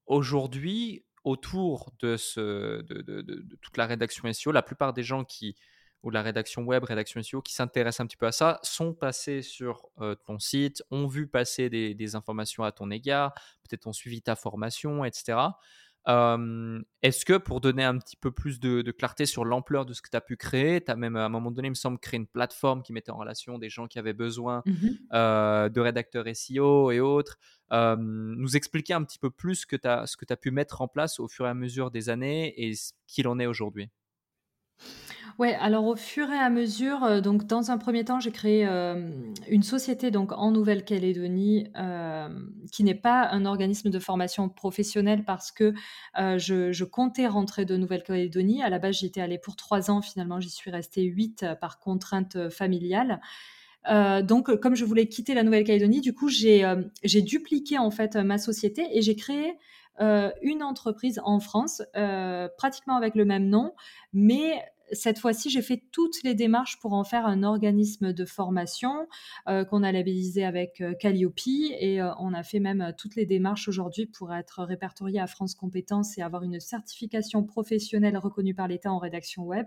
[0.06, 5.56] aujourd'hui, autour de, ce, de, de, toute la rédaction SEO, la plupart des gens qui,
[6.06, 9.42] ou la rédaction web, rédaction SEO qui s'intéressent un petit peu à ça, sont passés
[9.42, 13.34] sur euh, ton site, ont vu passer des, informations à ton égard,
[13.68, 15.38] peut-être ont suivi ta formation, etc.
[16.06, 20.08] Est-ce que pour donner un petit peu plus de, clarté sur l'ampleur de ce que
[20.08, 22.18] tu as pu créer, tu as même à un moment donné, il me semble, créé
[22.18, 24.72] une plateforme qui mettait en relation des gens qui avaient besoin mmh
[25.12, 27.36] euh, de rédacteurs SEO et autres,
[27.72, 31.18] nous expliquer un petit peu plus ce que tu as, as pu mettre en place
[31.18, 33.90] au fur et à mesure des années et ce qu'il en est aujourd'hui
[35.38, 38.66] Ouais, alors au fur et à mesure, euh, donc dans un premier temps, j'ai créé
[38.66, 39.11] euh,
[39.51, 42.29] une société donc en Nouvelle-Calédonie euh,
[42.72, 45.75] qui n'est pas un organisme de formation professionnelle parce que
[46.16, 48.62] je, comptais rentrer de Nouvelle-Calédonie.
[48.62, 50.01] À la base, j'y étais allée pour trois ans.
[50.01, 53.20] Finalement, j'y suis restée huit par contrainte familiale.
[54.22, 58.87] donc, comme je voulais quitter la Nouvelle-Calédonie, du coup, j'ai dupliqué en fait ma société
[58.92, 59.59] et j'ai créé
[60.01, 61.83] une entreprise en France,
[62.57, 63.72] pratiquement avec le même nom,
[64.12, 69.07] mais cette fois-ci, j'ai fait toutes les démarches pour en faire un organisme de formation
[69.49, 73.27] euh, qu'on a labellisé avec euh, Calliope et euh, on a fait même toutes les
[73.27, 78.68] démarches aujourd'hui pour être répertorié à France Compétences et avoir une certification professionnelle reconnue par
[78.68, 79.66] l'État en rédaction web.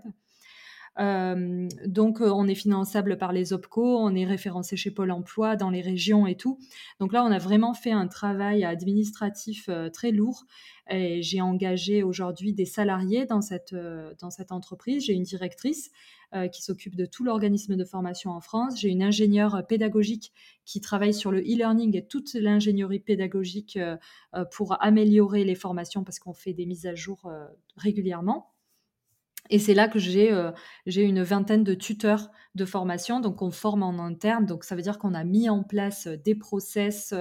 [0.98, 5.80] Donc, on est finançable par les OPCO, on est référencé chez Pôle Emploi dans les
[5.80, 6.58] régions et tout.
[6.98, 10.44] Donc là, on a vraiment fait un travail administratif très lourd.
[10.90, 13.72] Et j'ai engagé aujourd'hui des salariés dans cette
[14.50, 15.04] entreprise.
[15.04, 15.90] J'ai une directrice
[16.52, 18.78] qui s'occupe de tout l'organisme de formation en France.
[18.80, 20.32] J'ai une ingénieure pédagogique
[20.64, 23.78] qui travaille sur le e-learning et toute l'ingénierie pédagogique
[24.50, 27.30] pour améliorer les formations parce qu'on fait des mises à jour
[27.76, 28.52] régulièrement.
[29.50, 30.52] Et c'est là que j'ai euh,
[30.86, 34.46] j'ai une vingtaine de tuteurs de formation, donc on forme en interne.
[34.46, 37.12] Donc ça veut dire qu'on a mis en place des process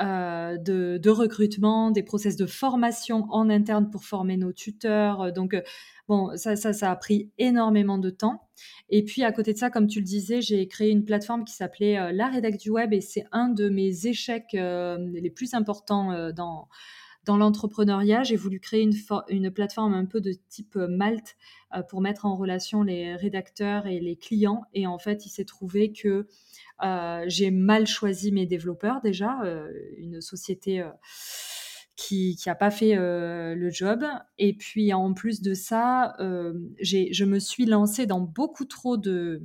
[0.00, 5.32] euh, de, recrutement, des process de formation en interne pour former nos tuteurs.
[5.32, 5.62] Donc euh,
[6.06, 8.48] bon, ça, ça, ça a pris énormément de temps.
[8.88, 11.54] Et puis à côté de ça, comme tu le disais, j'ai créé une plateforme qui
[11.54, 16.68] s'appelait La Rédac du Web et c'est un de mes échecs les plus importants dans
[17.28, 18.94] dans l'entrepreneuriat, j'ai voulu créer une,
[19.28, 21.36] une, plateforme un peu de type euh, Malte
[21.76, 24.62] euh, pour mettre en relation les rédacteurs et les clients.
[24.72, 26.26] Et en fait, il s'est trouvé que
[26.82, 29.42] euh, j'ai mal choisi mes développeurs déjà,
[29.98, 30.82] une société
[31.96, 34.04] qui n'a pas fait le job.
[34.38, 39.42] Et puis en plus de ça, je me suis lancée dans beaucoup trop de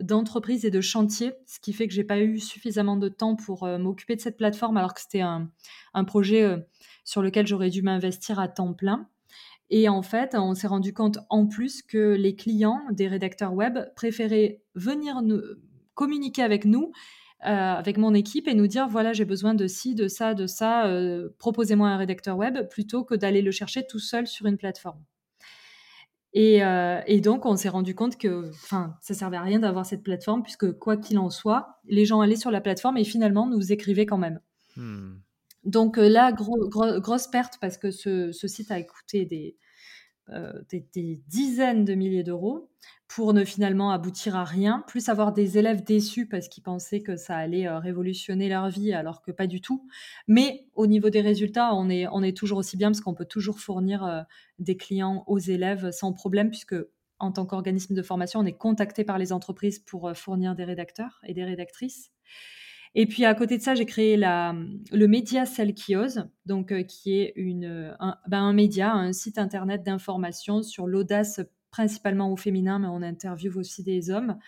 [0.00, 3.66] d'entreprises et de chantiers, ce qui fait que j'ai pas eu suffisamment de temps pour
[3.78, 5.50] m'occuper de cette plateforme alors que c'était un,
[5.94, 6.66] un, projet
[7.04, 9.08] sur lequel j'aurais dû m'investir à temps plein.
[9.70, 13.78] Et en fait, on s'est rendu compte en plus que les clients des rédacteurs web
[13.96, 15.22] préféraient venir
[15.94, 16.92] communiquer avec nous,
[17.44, 20.46] euh, avec mon équipe, et nous dire voilà, j'ai besoin de ci, de ça, de
[20.46, 24.58] ça, euh, proposez-moi un rédacteur web, plutôt que d'aller le chercher tout seul sur une
[24.58, 25.02] plateforme.
[26.34, 29.86] Et, euh, et donc, on s'est rendu compte que enfin, ça servait à rien d'avoir
[29.86, 33.46] cette plateforme, puisque quoi qu'il en soit, les gens allaient sur la plateforme et finalement
[33.48, 34.40] nous écrivaient quand même.
[34.76, 35.14] Hmm.
[35.64, 39.50] Donc euh, là, grosse perte parce que ce, site a coûté euh,
[40.70, 42.70] des, dizaines de milliers d'euros
[43.08, 47.16] pour ne finalement aboutir à rien, plus avoir des élèves déçus parce qu'ils pensaient que
[47.16, 49.86] ça allait euh, révolutionner leur vie alors que pas du tout.
[50.26, 53.24] Mais au niveau des résultats, on est, on est toujours aussi bien parce qu'on peut
[53.24, 54.24] toujours fournir
[54.58, 56.76] des clients aux élèves sans problème puisque
[57.18, 61.20] en tant qu'organisme de formation, on est contacté par les entreprises pour fournir des rédacteurs
[61.24, 62.10] et des rédactrices.
[62.96, 67.34] Et puis à côté de ça, j'ai créé le média Selkios, donc euh, qui est
[67.98, 73.02] un, ben, un, média, un site internet d'information sur l'audace principalement au féminin, mais on
[73.02, 74.38] interviewe aussi des hommes.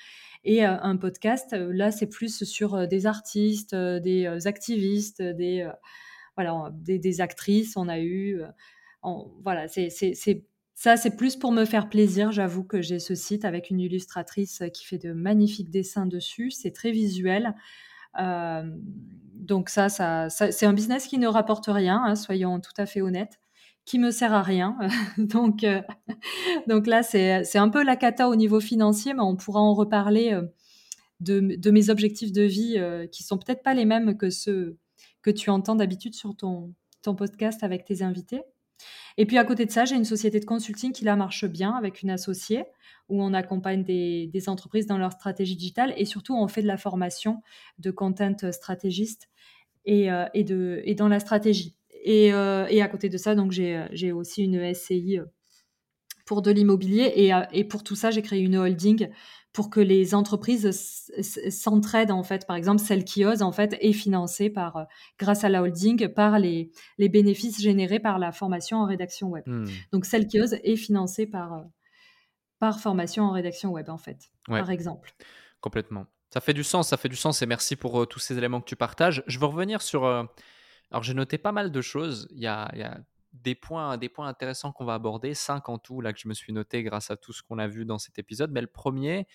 [0.44, 5.68] Et euh, un podcast, euh, là c'est plus sur des artistes, des activistes, des,
[6.36, 7.76] voilà, des, actrices.
[7.76, 8.40] On a eu,
[9.42, 12.30] voilà, ça, c'est plus pour me faire plaisir.
[12.30, 16.52] J'avoue que j'ai ce site avec une illustratrice qui fait de magnifiques dessins dessus.
[16.52, 17.56] C'est très visuel.
[18.18, 18.62] Euh,
[19.34, 23.00] donc ça, ça, c'est un business qui ne rapporte rien, hein, soyons tout à fait
[23.00, 23.38] honnêtes,
[23.84, 24.76] qui me sert à rien.
[25.18, 25.80] donc, euh,
[26.68, 30.32] donc là, c'est un peu la cata au niveau financier, mais on pourra en reparler
[30.32, 30.42] euh,
[31.20, 32.78] de, mes objectifs de vie
[33.10, 34.76] qui sont peut-être pas les mêmes que ceux
[35.22, 36.74] que tu entends d'habitude sur ton
[37.16, 38.42] podcast avec tes invités.
[39.16, 41.72] Et puis à côté de ça, j'ai une société de consulting qui là marche bien
[41.72, 42.64] avec une associée
[43.08, 46.76] où on accompagne des, entreprises dans leur stratégie digitale et surtout on fait de la
[46.76, 47.42] formation
[47.78, 49.28] de content stratégiste
[49.84, 51.76] et, euh, et, de, et dans la stratégie.
[52.04, 55.20] Et, euh, et à côté de ça, donc j'ai aussi une SCI
[56.26, 59.08] pour de l'immobilier et, et, pour tout ça, j'ai créé une holding
[59.56, 60.70] pour que les entreprises
[61.48, 62.46] s'entraident en fait.
[62.46, 64.84] Par exemple, celle qui ose en fait est financée par, euh,
[65.18, 69.44] grâce à la holding par les, les bénéfices générés par la formation en rédaction web.
[69.46, 69.64] Hmm.
[69.92, 71.64] Donc celle qui ose est financée par,
[72.58, 75.14] par formation en rédaction web, en fait, par exemple.
[75.62, 76.04] Complètement.
[76.34, 78.60] Ça fait du sens, ça fait du sens et merci pour euh, tous ces éléments
[78.60, 79.24] que tu partages.
[79.26, 80.04] Je veux revenir sur.
[80.04, 80.24] Euh,
[80.90, 82.28] alors, j'ai noté pas mal de choses.
[82.30, 82.98] Il y a, il y a
[83.42, 86.34] des, points, des points intéressants qu'on va aborder, cinq en tout, là, que je me
[86.34, 88.50] suis noté grâce à tout ce qu'on a vu dans cet épisode.
[88.52, 89.26] Mais le premier,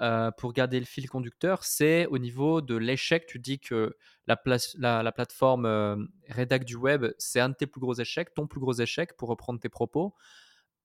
[0.00, 3.26] euh, pour garder le fil conducteur, c'est au niveau de l'échec.
[3.26, 4.40] Tu dis que la,
[4.76, 5.96] la, la plateforme euh,
[6.64, 9.60] du Web, c'est un de tes plus gros échecs, ton plus gros échec, pour reprendre
[9.60, 10.14] tes propos.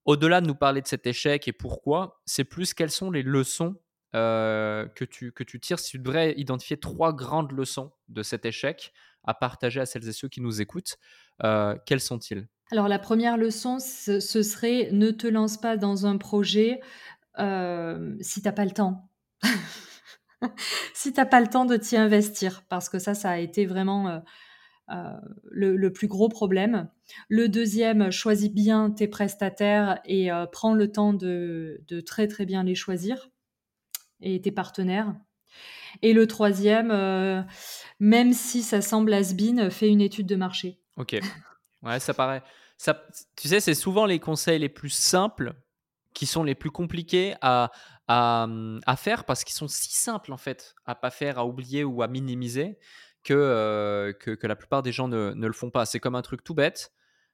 [0.06, 3.76] Au-delà de nous parler de cet échec et pourquoi, c'est plus quelles sont les leçons
[4.16, 5.78] euh, que, tu, que tu tires.
[5.78, 8.92] Si tu devrais identifier trois grandes leçons de cet échec
[9.24, 10.98] à partager à celles et ceux qui nous écoutent,
[11.44, 12.48] euh, quelles sont-ils?
[12.72, 16.80] Alors la première leçon, ce, serait ne te lance pas dans un projet
[17.40, 19.10] euh, si tu n'as pas le temps.
[20.94, 23.66] si tu n'as pas le temps de t'y investir, parce que ça, ça a été
[23.66, 24.22] vraiment
[24.92, 25.14] euh,
[25.52, 26.90] le, plus gros problème.
[27.28, 32.64] Le deuxième, choisis bien tes prestataires et euh, prends le temps de, très très bien
[32.64, 33.30] les choisir
[34.22, 35.16] et tes partenaires.
[36.02, 37.42] Et le troisième, euh,
[38.00, 40.80] même si ça semble has-been, fais une étude de marché.
[40.98, 41.20] Ok.
[41.82, 42.44] Ouais, ça paraît.
[43.36, 45.54] Tu sais, c'est souvent les conseils les plus simples
[46.14, 47.72] qui sont les plus compliqués à,
[48.08, 48.48] à,
[48.86, 52.02] à faire parce qu'ils sont si simples en fait à pas faire, à oublier ou
[52.02, 52.80] à minimiser
[53.24, 55.86] que, euh, que, la plupart des gens ne, ne le font pas.
[55.86, 56.94] C'est comme un truc tout bête,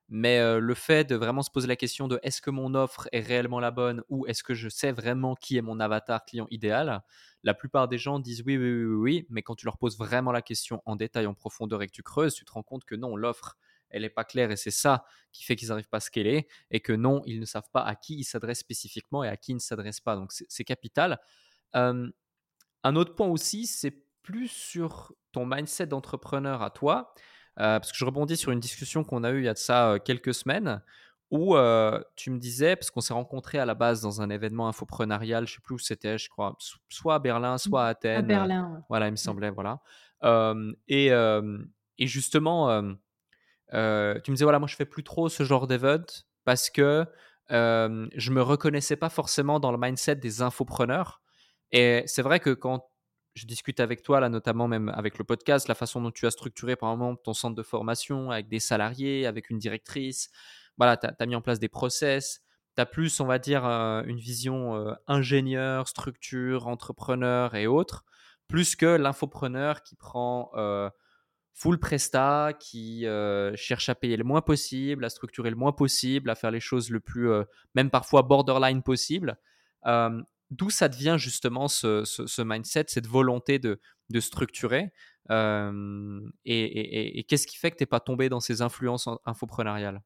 [0.09, 3.07] mais euh, le fait de vraiment se poser la question de est-ce que mon offre
[3.11, 6.47] est réellement la bonne ou est-ce que je sais vraiment qui est mon avatar client
[6.49, 7.01] idéal,
[7.43, 9.97] la plupart des gens disent oui, oui, oui, oui, oui, mais quand tu leur poses
[9.97, 12.83] vraiment la question en détail, en profondeur et que tu creuses, tu te rends compte
[12.85, 13.55] que non, l'offre
[13.89, 16.79] elle n'est pas claire et c'est ça qui fait qu'ils n'arrivent pas à scaler et
[16.79, 19.55] que non, ils ne savent pas à qui ils s'adressent spécifiquement et à qui ils
[19.55, 20.15] ne s'adressent pas.
[20.15, 21.19] Donc c'est capital.
[21.73, 27.13] un autre point aussi, c'est plus sur ton mindset d'entrepreneur à toi,
[27.55, 29.97] parce que je rebondis sur une discussion qu'on a eue il y a de ça
[30.03, 30.81] quelques semaines
[31.31, 31.55] où
[32.15, 35.53] tu me disais, parce qu'on s'est rencontrés à la base dans un événement infopreneurial, je
[35.53, 38.19] ne sais plus où c'était, je crois, soit à Berlin, soit à Athènes.
[38.19, 38.83] À Berlin.
[38.89, 39.81] Voilà, il me semblait, voilà.
[40.87, 41.07] et,
[41.97, 42.95] et, justement,
[43.71, 46.05] tu me disais, voilà, moi je fais plus trop ce genre d'event
[46.45, 47.05] parce que
[47.51, 51.21] euh, je me reconnaissais pas forcément dans le mindset des infopreneurs.
[51.71, 52.89] Et c'est vrai que quand
[53.35, 56.31] je discute avec toi, là, notamment même avec le podcast, la façon dont tu as
[56.31, 60.29] structuré, par exemple, ton centre de formation avec des salariés, avec une directrice,
[60.77, 62.41] voilà, tu as, mis en place des process,
[62.75, 68.05] tu as plus, on va dire, une vision ingénieur, structure, entrepreneur et autres,
[68.47, 70.51] plus que l'infopreneur qui prend
[71.55, 76.29] full presta, qui euh, cherche à payer le moins possible, à structurer le moins possible,
[76.29, 79.37] à faire les choses le plus, euh, même parfois borderline possible.
[79.85, 83.79] Euh, d'où ça devient justement ce, mindset, cette volonté de,
[84.19, 84.91] structurer
[86.45, 90.01] Et, qu'est-ce qui fait que tu n'es pas tombé dans ces influences infoprenariales?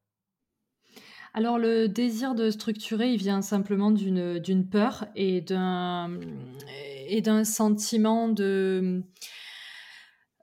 [1.34, 6.14] Alors le désir de structurer, il vient simplement d'une peur et d'un
[7.44, 9.04] sentiment de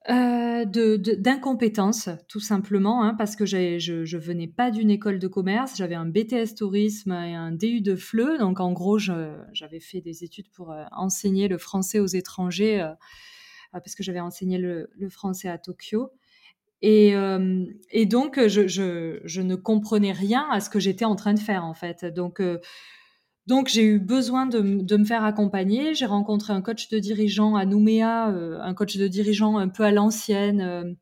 [0.09, 5.77] euh, d'incompétence, tout simplement, hein, parce que je, je venais pas d'une école de commerce,
[5.77, 10.23] j'avais un BTS tourisme et un DU de FLE, donc en gros, j'avais fait des
[10.23, 12.93] études pour euh, enseigner le français aux étrangers, euh,
[13.73, 16.11] parce que j'avais enseigné le, français à Tokyo.
[16.83, 17.15] Et,
[18.07, 21.75] donc, je, je, ne comprenais rien à ce que j'étais en train de faire, en
[21.75, 22.05] fait.
[22.05, 22.41] Donc,
[23.47, 25.95] donc j'ai eu besoin de, me faire accompagner.
[25.95, 29.85] J'ai rencontré un coach de dirigeant à Nouméa, euh, un coach de dirigeant un peu
[29.85, 30.93] à l'ancienne, euh,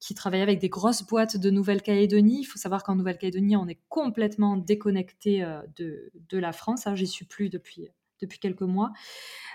[0.00, 2.40] qui travaillait avec des grosses boîtes de Nouvelle-Calédonie.
[2.40, 6.88] Il faut savoir qu'en Nouvelle-Calédonie, on est complètement déconnecté euh, de, la France.
[6.88, 6.96] Hein.
[6.96, 7.86] J'y suis plus depuis,
[8.20, 8.90] depuis quelques mois.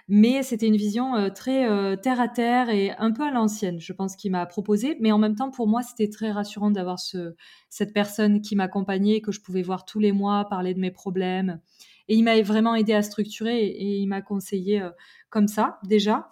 [0.07, 4.15] Mais c'était une vision très terre à terre et un peu à l'ancienne, je pense,
[4.15, 4.95] qu'il m'a proposé.
[5.01, 7.35] Mais en même temps, pour moi, c'était très rassurant d'avoir ce,
[7.69, 11.59] cette personne qui m'accompagnait, que je pouvais voir tous les mois, parler de mes problèmes
[12.07, 14.89] et il m'a vraiment aidé à structurer et, il m'a conseillé euh,
[15.29, 16.31] comme ça déjà.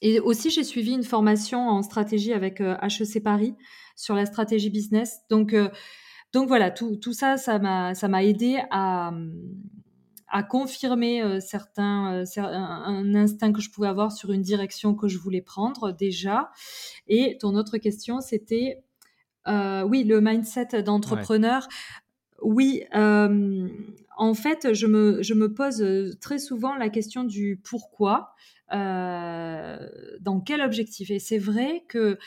[0.00, 3.54] Et aussi, j'ai suivi une formation en stratégie avec HEC euh, Paris
[3.96, 5.18] sur la stratégie business.
[5.28, 5.68] Donc, euh,
[6.32, 9.12] donc voilà, tout, tout ça, ça m'a, ça m'a aidé à,
[10.28, 15.40] à confirmer certains, un, instinct que je pouvais avoir sur une direction que je voulais
[15.40, 16.50] prendre déjà.
[17.08, 18.84] Et ton autre question, c'était,
[19.46, 21.66] oui, le mindset d'entrepreneur.
[22.42, 22.84] Oui,
[24.18, 28.34] en fait, je me, pose très souvent la question du pourquoi.
[28.70, 32.18] dans quel objectif Et c'est vrai que,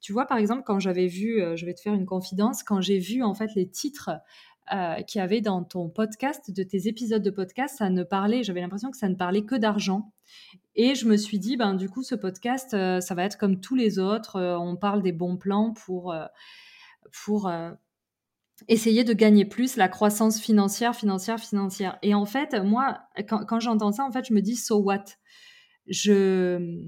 [0.00, 2.98] tu vois, par exemple, quand j'avais vu, je vais te faire une confidence, quand j'ai
[2.98, 4.10] vu en fait les titres
[4.72, 8.42] euh, qu'il y avait dans ton podcast, de tes épisodes de podcast, ça ne parlait,
[8.42, 10.12] j'avais l'impression que ça ne parlait que d'argent.
[10.76, 13.74] Et je me suis dit, ben du coup, ce podcast, ça va être comme tous
[13.74, 14.38] les autres.
[14.60, 16.14] on parle des bons plans pour
[17.24, 17.50] pour
[18.66, 21.98] essayer de gagner plus, la croissance financière, financière, financière.
[22.02, 25.04] Et en fait, moi, quand, j'entends ça, en fait, je me dis, so what?
[25.86, 26.82] Je,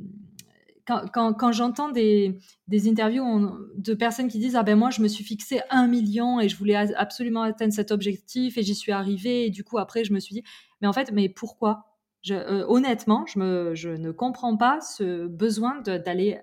[0.86, 5.08] quand, quand, j'entends des, des, interviews de personnes qui disent ah ben moi je me
[5.08, 9.46] suis fixé un million et je voulais absolument atteindre cet objectif et j'y suis arrivée
[9.46, 10.42] et du coup après je me suis dit
[10.80, 11.86] mais en fait mais pourquoi?
[12.30, 16.36] Euh, honnêtement je, me, je ne comprends pas ce besoin d'aller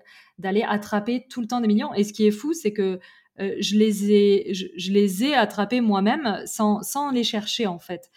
[0.66, 1.94] attraper tout le temps des millions.
[1.94, 2.98] Et ce qui est fou c'est que
[3.40, 8.10] euh, je, les ai, je, les ai attrapés moi-même sans, les chercher en fait.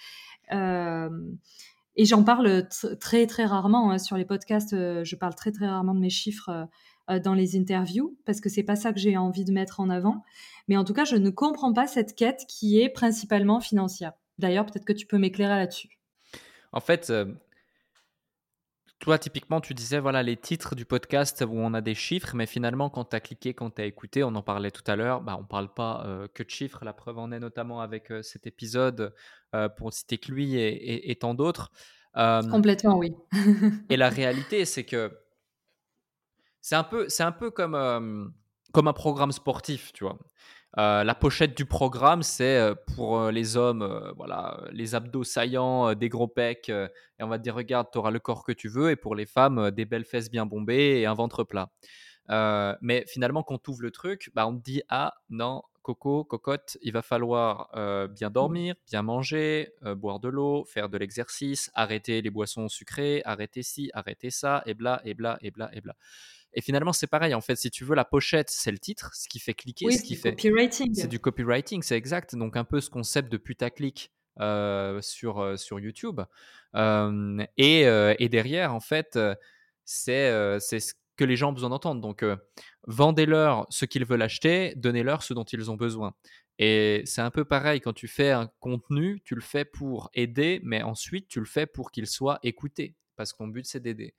[0.52, 1.10] Euh,
[1.96, 2.68] et j'en parle
[3.00, 4.74] très très rarement hein, sur les podcasts.
[4.74, 6.68] Euh, je parle très très rarement de mes chiffres
[7.24, 10.24] dans les interviews parce que c'est pas ça que j'ai envie de mettre en avant.
[10.68, 14.14] Mais en tout cas, je ne comprends pas cette quête qui est principalement financière.
[14.40, 16.00] D'ailleurs, peut-être que tu peux m'éclairer là-dessus.
[16.72, 17.12] En fait,
[19.02, 22.46] toi, typiquement, tu disais, voilà, les titres du podcast où on a des chiffres, mais
[22.46, 25.22] finalement, quand tu as cliqué, quand tu as écouté, on en parlait tout à l'heure,
[25.22, 26.86] bah, on ne parle pas euh, que de chiffres.
[26.86, 29.12] La preuve en est notamment avec euh, cet épisode,
[29.56, 31.72] euh, pour citer que lui et, tant d'autres.
[32.14, 33.16] Complètement, oui.
[33.90, 35.12] et la réalité, c'est que
[36.62, 38.32] c'est un peu, c'est un peu comme,
[38.72, 40.20] comme un programme sportif, tu vois.
[40.78, 45.94] Euh, la pochette du programme, c'est euh, pour euh, les hommes, voilà, les abdos saillants,
[45.96, 46.90] des gros pecs, et
[47.24, 49.26] on va te dire regarde, tu auras le corps que tu veux, et pour les
[49.26, 51.70] femmes, des belles fesses bien bombées et un ventre plat.
[52.82, 56.78] mais finalement, quand tu ouvres le truc, bah, on te dit ah non, coco, cocotte,
[56.82, 57.70] il va falloir
[58.10, 63.64] bien dormir, bien manger, boire de l'eau, faire de l'exercice, arrêter les boissons sucrées, arrêter
[63.64, 65.96] ci, arrêter ça, et bla, et bla, et bla, et bla.
[66.54, 69.30] Et finalement, c'est pareil, en fait, si tu veux, la pochette, c'est le titre, ce
[69.30, 70.32] qui fait cliquer, Oui, ce c'est qui du fait.
[70.94, 72.36] C'est du copywriting, c'est exact.
[72.36, 76.22] Donc, un peu ce concept de putaclic euh, sur, euh, sur YouTube.
[76.76, 79.36] Euh, et, euh, et, derrière, en fait, euh,
[79.86, 82.02] c'est c'est ce que les gens ont besoin d'entendre.
[82.02, 82.26] Donc,
[82.88, 86.14] vendez-leur ce qu'ils veulent acheter, donnez-leur ce dont ils ont besoin.
[86.60, 90.60] Et c'est un peu pareil quand tu fais un contenu, tu le fais pour aider,
[90.64, 94.14] mais ensuite tu le fais pour qu'il soit écouté, parce que ton but c'est d'aider.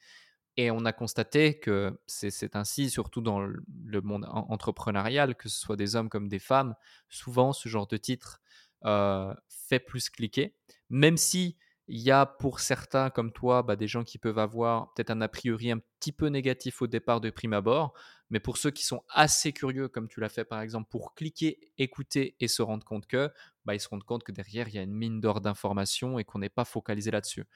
[0.57, 5.77] Et on a constaté que c'est ainsi, surtout dans le monde entrepreneurial, que ce soit
[5.77, 6.75] des hommes comme des femmes,
[7.09, 8.41] souvent ce genre de titre
[8.85, 10.55] euh, fait plus cliquer,
[10.91, 11.57] même si
[11.89, 15.21] il y a pour certains comme toi bah, des gens qui peuvent avoir peut-être un
[15.21, 17.95] a priori un petit peu négatif au départ de prime abord,
[18.29, 21.73] mais pour ceux qui sont assez curieux, comme tu l'as fait par exemple, pour cliquer,
[21.79, 23.31] écouter et se rendre compte que,
[23.65, 26.25] bah, ils se rendent compte que derrière il y a une mine d'or d'informations et
[26.25, 27.47] qu'on n'est pas focalisé là-dessus.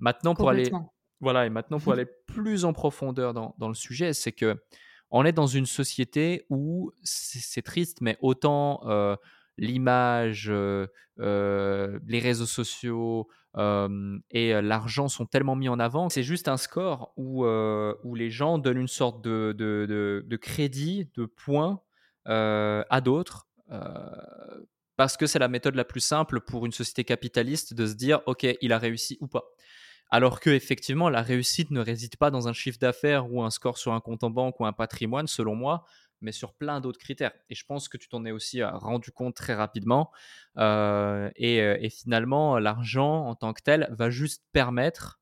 [0.00, 0.70] Maintenant, pour aller.
[1.22, 4.60] Voilà, et maintenant pour aller plus en profondeur dans, dans le sujet, c'est que
[5.12, 9.14] on est dans une société où c'est triste, mais autant euh,
[9.58, 10.86] l'image, euh,
[11.20, 13.28] euh, les réseaux sociaux
[14.30, 18.56] et l'argent sont tellement mis en avant, c'est juste un score où, où les gens
[18.56, 21.82] donnent une sorte de, de, de, de crédit, de points
[22.24, 23.46] à d'autres.
[24.96, 28.22] parce que c'est la méthode la plus simple pour une société capitaliste de se dire,
[28.24, 29.44] OK, il a réussi ou pas.
[30.14, 33.78] Alors que effectivement, la réussite ne réside pas dans un chiffre d'affaires ou un score
[33.78, 35.86] sur un compte en banque ou un patrimoine, selon moi,
[36.20, 37.32] mais sur plein d'autres critères.
[37.48, 40.12] Et je pense que tu t'en es aussi euh, rendu compte très rapidement.
[40.58, 45.18] Euh, et, euh, et, finalement, l'argent en tant que tel va juste permettre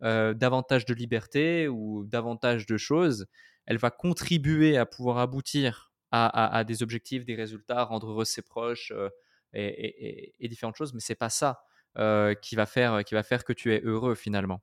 [0.00, 3.26] davantage de liberté ou davantage de choses.
[3.66, 8.94] Elle va contribuer à pouvoir aboutir à, des objectifs, des résultats, rendre heureux ses proches
[9.52, 10.94] et, et, différentes choses.
[10.94, 11.64] Mais c'est pas ça
[11.96, 14.60] qui, va faire, qui va faire que tu es heureux finalement?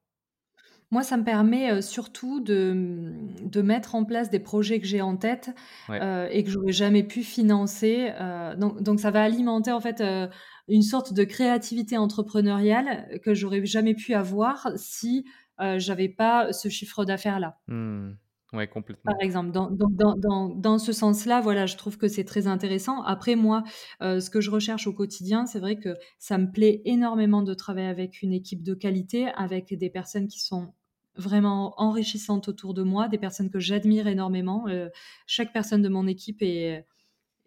[0.89, 5.01] Moi, ça me permet, surtout de, mmh, de mettre en place des projets que j'ai
[5.01, 5.49] en tête,
[5.89, 5.99] Ouais.
[6.31, 8.11] et que j'aurais jamais pu financer,
[8.57, 10.01] donc donc ça va alimenter en fait,
[10.69, 15.25] une sorte de créativité entrepreneuriale que j'aurais jamais pu avoir si,
[15.59, 17.59] j'avais pas ce chiffre d'affaires-là.
[17.67, 18.11] Mmh.
[18.53, 18.67] Ouais,
[19.05, 19.17] Par complètement.
[19.21, 23.01] exemple, dans dans dans dans ce sens-là, voilà, je trouve que c'est très intéressant.
[23.03, 23.63] Après moi,
[24.03, 27.53] heu, ce que je recherche au quotidien, c'est vrai que ça me plaît énormément de
[27.53, 30.73] travailler avec une équipe de qualité, avec des personnes qui sont
[31.15, 34.67] vraiment enrichissantes autour de moi, des personnes que j'admire énormément.
[34.67, 34.89] Heu,
[35.25, 36.85] chaque personne de mon équipe est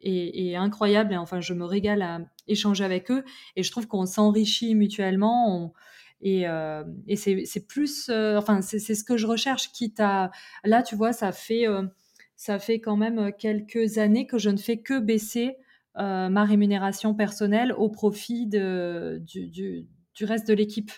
[0.02, 3.22] est incroyable et enfin je me régale à échanger avec eux
[3.56, 5.74] et je trouve qu'on s'enrichit mutuellement,
[6.22, 10.30] et heu et c'est plus, heu, enfin c'est ce que je recherche quitte à
[10.64, 11.88] là, tu vois, ça fait, heu,
[12.36, 15.56] ça fait quand même, quelques années que je ne fais que baisser,
[15.96, 20.92] ma rémunération personnelle au profit de du du du reste de l'équipe.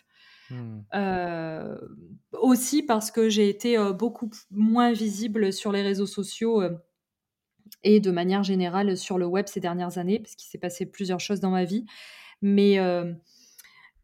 [0.51, 0.81] Mmh.
[2.41, 6.63] Aussi parce que j'ai été, beaucoup moins visible sur les réseaux sociaux,
[7.85, 11.21] et de manière générale sur le web ces dernières années, parce qu'il s'est passé plusieurs
[11.21, 11.85] choses dans ma vie.
[12.43, 12.79] Mais,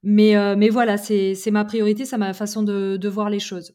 [0.02, 3.40] mais, heu, mais voilà, c'est c'est ma priorité, c'est ma façon de de voir les
[3.40, 3.74] choses.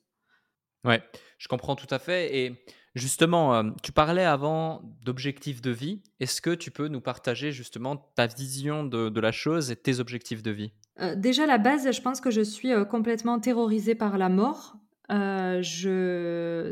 [0.86, 1.02] Ouais,
[1.38, 2.66] je comprends tout à fait et
[2.96, 6.02] justement, hem, tu parlais avant d'objectifs de vie.
[6.20, 10.00] Est-ce que tu peux nous partager justement ta vision de de la chose et tes
[10.00, 10.72] objectifs de vie?
[11.00, 14.78] Heu, déjà la base, je pense que je suis, complètement terrorisée par la mort.
[15.12, 16.70] Heu, je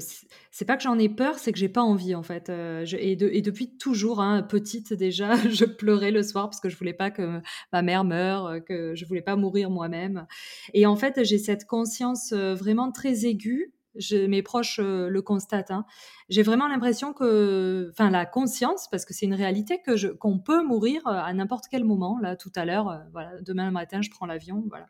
[0.52, 3.16] c'est pas que j'en ai peur, c'est que j'ai pas envie en fait, je et
[3.18, 6.94] de et depuis toujours, hein, petite déjà, je pleurais le soir parce que je voulais
[6.94, 7.42] pas que
[7.74, 10.26] ma mère meure, heu, que je voulais pas mourir moi-même
[10.74, 13.74] et en fait, j'ai cette conscience, vraiment très aiguë.
[14.12, 15.86] Mes proches, heu, le constatent, hein.
[16.30, 20.64] J'ai vraiment l'impression que enfin la conscience, parce que c'est une réalité que qu'on peut
[20.64, 22.18] mourir, heu, à n'importe quel moment.
[22.22, 24.86] Là, tout à l'heure, heu, voilà, demain matin, je prends l'avion, voilà.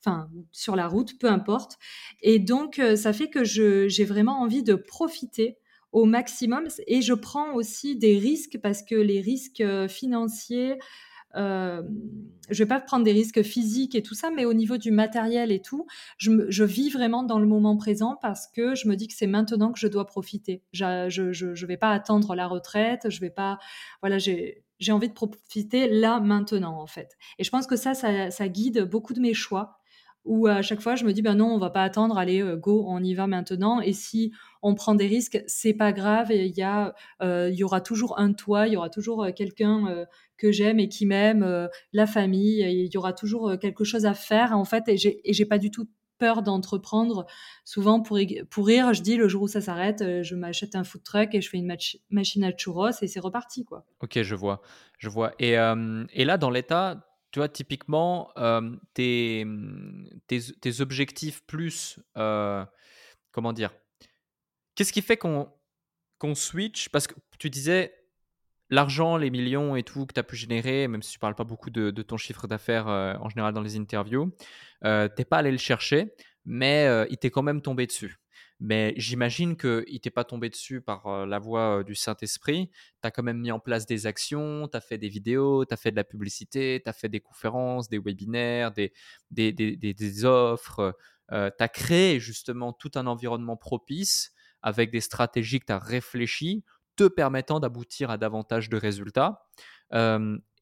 [0.00, 1.78] Enfin, sur la route, peu importe
[2.22, 5.58] et donc ça fait que j'ai vraiment envie de profiter
[5.92, 10.78] au maximum et je prends aussi des risques parce que les risques, financiers,
[11.34, 11.88] hem,
[12.50, 15.50] je vais pas prendre des risques physiques et tout ça, mais au niveau du matériel
[15.52, 15.86] et tout,
[16.18, 19.26] je je vis vraiment dans le moment présent parce que je me dis que c'est
[19.26, 20.62] maintenant que je dois profiter.
[20.72, 23.58] Ja je je je vais pas attendre la retraite, je vais pas
[24.02, 28.48] voilà, j'ai envie de profiter là, maintenant, en fait et je pense que ça ça
[28.48, 29.78] guide beaucoup de mes choix
[30.24, 32.56] où à chaque fois je me dis: «Ben non, on va pas attendre, allez, heu,
[32.56, 36.28] go, on y va maintenant» et si on prend des risques, c'est pas grave.
[36.32, 39.32] Il y a, heu, il y aura toujours un toit, il y aura toujours, heu,
[39.32, 40.06] quelqu'un,
[40.38, 42.60] que j'aime et qui m'aime, la famille.
[42.62, 44.84] Il y aura toujours, quelque chose à faire en fait.
[44.88, 45.86] Et j'ai j'ai pas du tout
[46.18, 47.26] peur d'entreprendre.
[47.64, 48.18] Souvent pour
[48.50, 51.40] pour rire, je dis: «Le jour où ça s'arrête, je m'achète un food truck et
[51.42, 51.76] je fais une
[52.10, 53.84] machine à churros et c'est reparti, quoi».
[54.00, 54.60] OK, je vois,
[54.98, 55.32] je vois.
[55.38, 59.44] Et et là, dans l'état, tu vois, typiquement, hem, tes,
[60.28, 62.64] tes tes objectifs plus, heu,
[63.32, 63.72] comment dire?
[64.76, 65.48] Qu'est-ce qui fait qu'on
[66.36, 66.90] switch?
[66.90, 67.92] Parce que tu disais
[68.70, 71.42] l'argent, les millions et tout que tu as pu générer, même si tu parles pas
[71.42, 74.32] beaucoup de ton chiffre d'affaires, heu, en général dans les interviews,
[74.84, 76.14] tu pas allé le chercher,
[76.44, 78.16] mais il t'est quand même tombé dessus.
[78.60, 82.70] Mais j'imagine qu'il t'est pas tombé dessus par, la voie, heu, du Saint-Esprit.
[83.02, 85.74] Tu as quand même mis en place des actions, tu as fait des vidéos, tu
[85.74, 88.92] as fait de la publicité, tu as fait des conférences, des webinaires, des
[89.30, 90.80] des des des offres,
[91.32, 94.32] heu tu as créé justement tout un environnement propice
[94.62, 96.64] avec des stratégies que tu as réfléchies,
[96.96, 99.46] te permettant d'aboutir à davantage de résultats.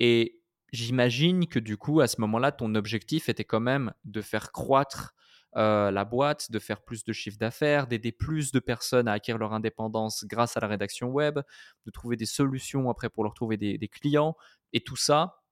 [0.00, 0.40] Et
[0.72, 5.14] j'imagine que du coup, à ce moment-là, ton objectif était quand même de faire croître,
[5.56, 9.38] heu, la boîte, de faire plus de chiffre d'affaires, d'aider plus de personnes à acquérir
[9.38, 11.40] leur indépendance grâce à la rédaction web,
[11.86, 14.36] de trouver des solutions après pour leur trouver des clients
[14.72, 15.42] et tout ça,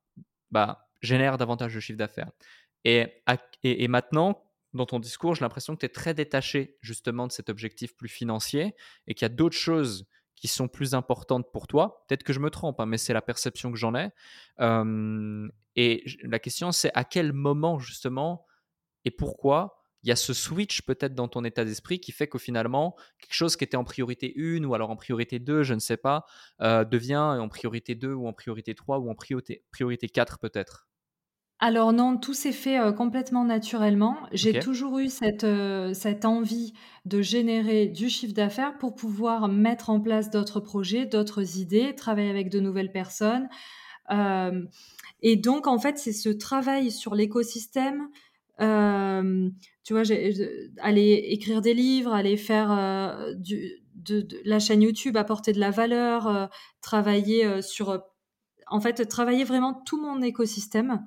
[0.50, 2.30] bah, génère davantage de chiffre d'affaires.
[2.84, 3.22] Et,
[3.62, 4.42] et, maintenant,
[4.72, 8.08] dans ton discours, j'ai l'impression que tu es très détaché justement de cet objectif plus
[8.08, 8.74] financier
[9.06, 12.04] et qu'il y a d'autres choses qui sont plus importantes pour toi.
[12.08, 14.08] Peut-être que je me trompe, hein, mais c'est la perception que j'en ai.
[15.76, 18.46] et la question, c'est à quel moment justement
[19.04, 22.38] et pourquoi il y a ce switch peut-être dans ton état d'esprit qui fait que
[22.38, 25.80] finalement, quelque chose qui était en priorité 1 ou alors en priorité 2, je ne
[25.80, 26.24] sais pas,
[26.62, 30.86] euh, devient en priorité 2 ou en priorité 3 ou en priorité, priorité 4 peut-être
[31.62, 34.16] alors non, tout s'est fait, heu, complètement naturellement.
[34.32, 36.72] J'ai toujours eu cette, heu, cette envie
[37.04, 42.30] de générer du chiffre d'affaires pour pouvoir mettre en place d'autres projets, d'autres idées, travailler
[42.30, 43.50] avec de nouvelles personnes.
[45.22, 48.08] Et donc en fait, c'est ce travail sur l'écosystème,
[48.60, 50.02] tu vois,
[50.80, 52.70] aller écrire des livres, aller faire,
[53.36, 56.48] du de la chaîne YouTube, apporter de la valeur, heu,
[56.80, 58.02] travailler, sur,
[58.68, 61.04] en fait, travailler vraiment tout mon écosystème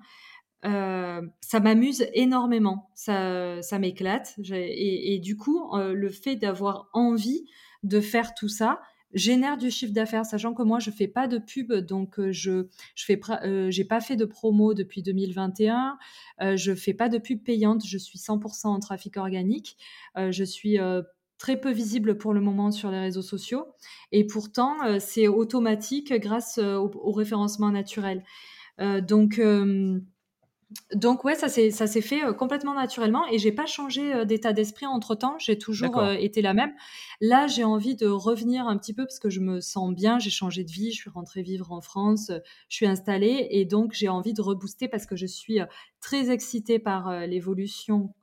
[0.64, 4.36] ça m'amuse énormément, ça ça m'éclate.
[4.50, 7.46] et du coup, le fait d'avoir envie
[7.84, 8.80] de faire tout ça
[9.14, 12.68] génère du chiffre d'affaires, sachant que moi je fais pas de pub, donc heu, je
[12.96, 15.98] je euh, pas fait de promo depuis 2021,
[16.42, 19.78] heu, je fais pas de pub payante, je suis 100% en trafic organique,
[20.18, 20.78] heu, je suis,
[21.40, 23.66] très peu visible pour le moment sur les réseaux sociaux
[24.14, 28.24] et pourtant, c'est automatique grâce, au au référencement naturel.
[28.80, 29.42] Donc
[30.94, 34.26] donc ouais, ça s'est ça s'est fait, heu, complètement naturellement et j'ai pas changé, heu,
[34.26, 35.36] d'état d'esprit entre-temps.
[35.40, 36.74] J'ai toujours, heu, été la même.
[37.22, 40.30] Là, j'ai envie de revenir un petit peu parce que je me sens bien, j'ai
[40.30, 42.32] changé de vie, je suis rentrée vivre en France,
[42.70, 45.60] je suis installée et donc j'ai envie de rebooster parce que je suis,
[46.00, 48.14] très excitée par, l'évolution,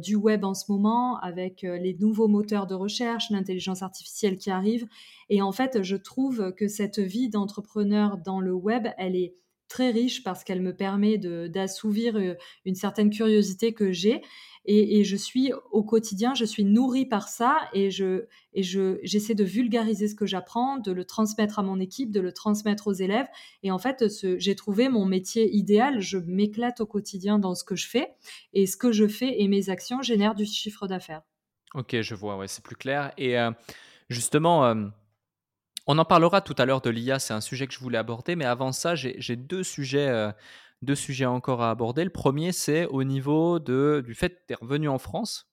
[0.00, 4.86] du web en ce moment avec, les nouveaux moteurs de recherche, l'intelligence artificielle qui arrive
[5.28, 9.34] et en fait, je trouve que cette vie d'entrepreneur dans le web, elle est
[9.72, 12.34] très riche parce qu'elle me permet d'assouvir euh,
[12.66, 14.20] une certaine curiosité que j'ai.
[14.64, 19.34] Et, je suis au quotidien, je suis nourrie par ça et je et je j'essaie
[19.34, 22.92] de vulgariser ce que j'apprends, de le transmettre à mon équipe, de le transmettre aux
[22.92, 23.26] élèves.
[23.64, 24.04] Et en fait,
[24.38, 26.00] j'ai trouvé mon métier idéal.
[26.00, 28.12] Je m'éclate au quotidien dans ce que je fais
[28.52, 31.22] et ce que je fais et mes actions génèrent du chiffre d'affaires.
[31.74, 33.12] Ok, je vois, ouais, c'est plus clair.
[33.16, 33.50] Et euh,
[34.10, 34.86] justement, euh,
[35.86, 38.36] on en parlera tout à l'heure de l'IA, c'est un sujet que je voulais aborder,
[38.36, 40.30] mais avant ça, j'ai deux sujets, euh,
[40.80, 42.04] deux sujets encore à aborder.
[42.04, 45.50] Le premier, c'est au niveau de, du fait que tu es revenu en France.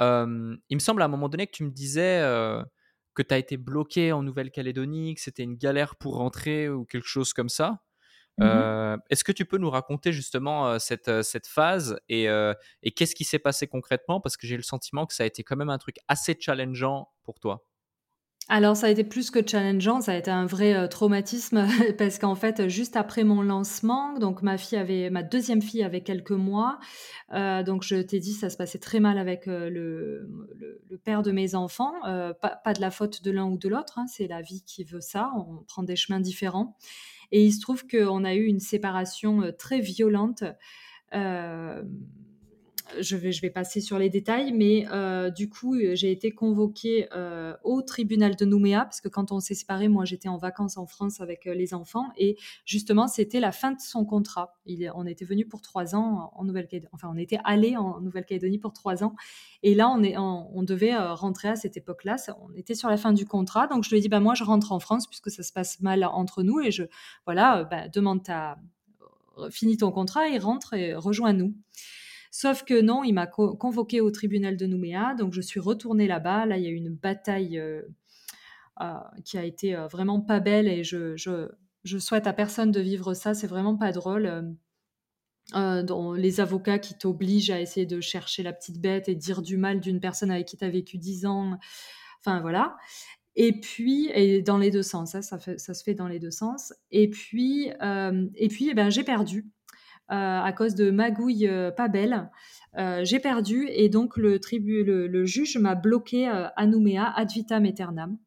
[0.00, 2.62] Euh, il me semble à un moment donné que tu me disais euh,
[3.14, 7.08] que tu as été bloqué en Nouvelle-Calédonie, que c'était une galère pour rentrer ou quelque
[7.08, 7.82] chose comme ça.
[8.38, 12.24] Mmh Est-ce que tu peux nous raconter justement cette, cette phase et,
[12.82, 14.20] et qu'est-ce qui s'est passé concrètement?
[14.22, 17.12] Parce que j'ai le sentiment que ça a été quand même un truc assez challengeant
[17.24, 17.62] pour toi.
[18.48, 21.64] Alors ça a été plus que challengeant, ça a été un vrai, heu, traumatisme
[21.98, 26.02] parce qu'en fait, juste après mon lancement, donc ma fille avait ma deuxième fille avait
[26.02, 26.78] quelques mois,
[27.34, 30.28] heu, donc je t'ai dit ça se passait très mal avec, heu, le
[30.90, 34.06] le père de mes enfants, pas de la faute de l'un ou de l'autre, hein,
[34.06, 36.76] c'est la vie qui veut ça, on prend des chemins différents.
[37.32, 40.44] Et il se trouve qu'on a eu une séparation, très violente,
[43.00, 47.82] je vais, passer sur les détails, mais euh, du coup, j'ai été convoquée euh, au
[47.82, 51.20] tribunal de Nouméa, parce que quand on s'est séparés, moi j'étais en vacances en France
[51.20, 54.54] avec euh, les enfants, et justement, c'était la fin de son contrat.
[54.66, 58.58] Il, on était venu pour trois ans en Nouvelle-Calédonie, enfin, on était allé en Nouvelle-Calédonie
[58.58, 59.14] pour trois ans,
[59.62, 63.12] et là, on, est, on, devait rentrer à cette époque-là, on était sur la fin
[63.12, 65.42] du contrat, donc je lui ai dit, bah, moi je rentre en France, puisque ça
[65.42, 66.84] se passe mal entre nous, et je,
[67.26, 68.58] voilà, bah, demande ta,
[69.50, 71.54] finis ton contrat et rentre et rejoins-nous.
[72.34, 76.46] Sauf que non, il m'a convoqué au tribunal de Nouméa, donc je suis retournée là-bas.
[76.46, 77.82] Là, il y a eu une bataille euh,
[78.80, 82.80] euh, qui a été euh, vraiment pas belle et je, je, souhaite à personne de
[82.80, 83.34] vivre ça.
[83.34, 84.56] C'est vraiment pas drôle.
[85.54, 89.78] Les avocats qui t'obligent à essayer de chercher la petite bête et dire du mal
[89.80, 91.58] d'une personne avec qui tu as vécu 10 ans.
[92.20, 92.78] Enfin, voilà.
[93.36, 96.30] Et puis, et dans les deux sens, hein, ça, ça, se fait dans les deux
[96.30, 96.72] sens.
[96.90, 99.52] Et puis, et puis eh ben, j'ai perdu.
[100.10, 102.28] Euh, à cause de magouilles euh, pas belles.
[102.76, 107.64] Euh, j'ai perdu et donc le, tribu, le, juge m'a bloqué à Nouméa ad vitam
[107.64, 108.18] aeternam.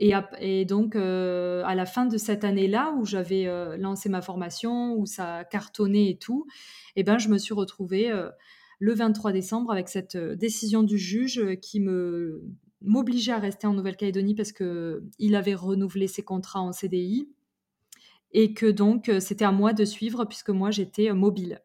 [0.00, 3.46] Et, et, donc, à la fin de cette année-là, où j'avais
[3.78, 6.46] lancé ma formation, où ça cartonnait et tout,
[6.96, 8.10] eh ben, je me suis retrouvée
[8.80, 12.42] le 23 décembre avec cette décision du juge qui me
[12.84, 17.28] m'obligeait à rester en Nouvelle-Calédonie parce qu'il avait renouvelé ses contrats en CDI
[18.32, 21.60] et que donc euh, c'était à moi de suivre puisque moi j'étais euh, mobile.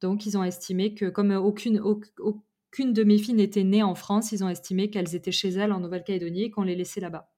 [0.00, 4.32] Donc ils ont estimé que comme aucune, aucune de mes filles n'était née en France,
[4.32, 7.30] ils ont estimé qu'elles étaient chez elles en Nouvelle-Calédonie et qu'on les laissait là-bas.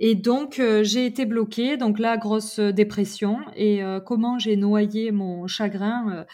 [0.00, 3.38] Et donc euh, j'ai été bloquée, donc là grosse dépression.
[3.56, 6.26] Et comment j'ai noyé mon chagrin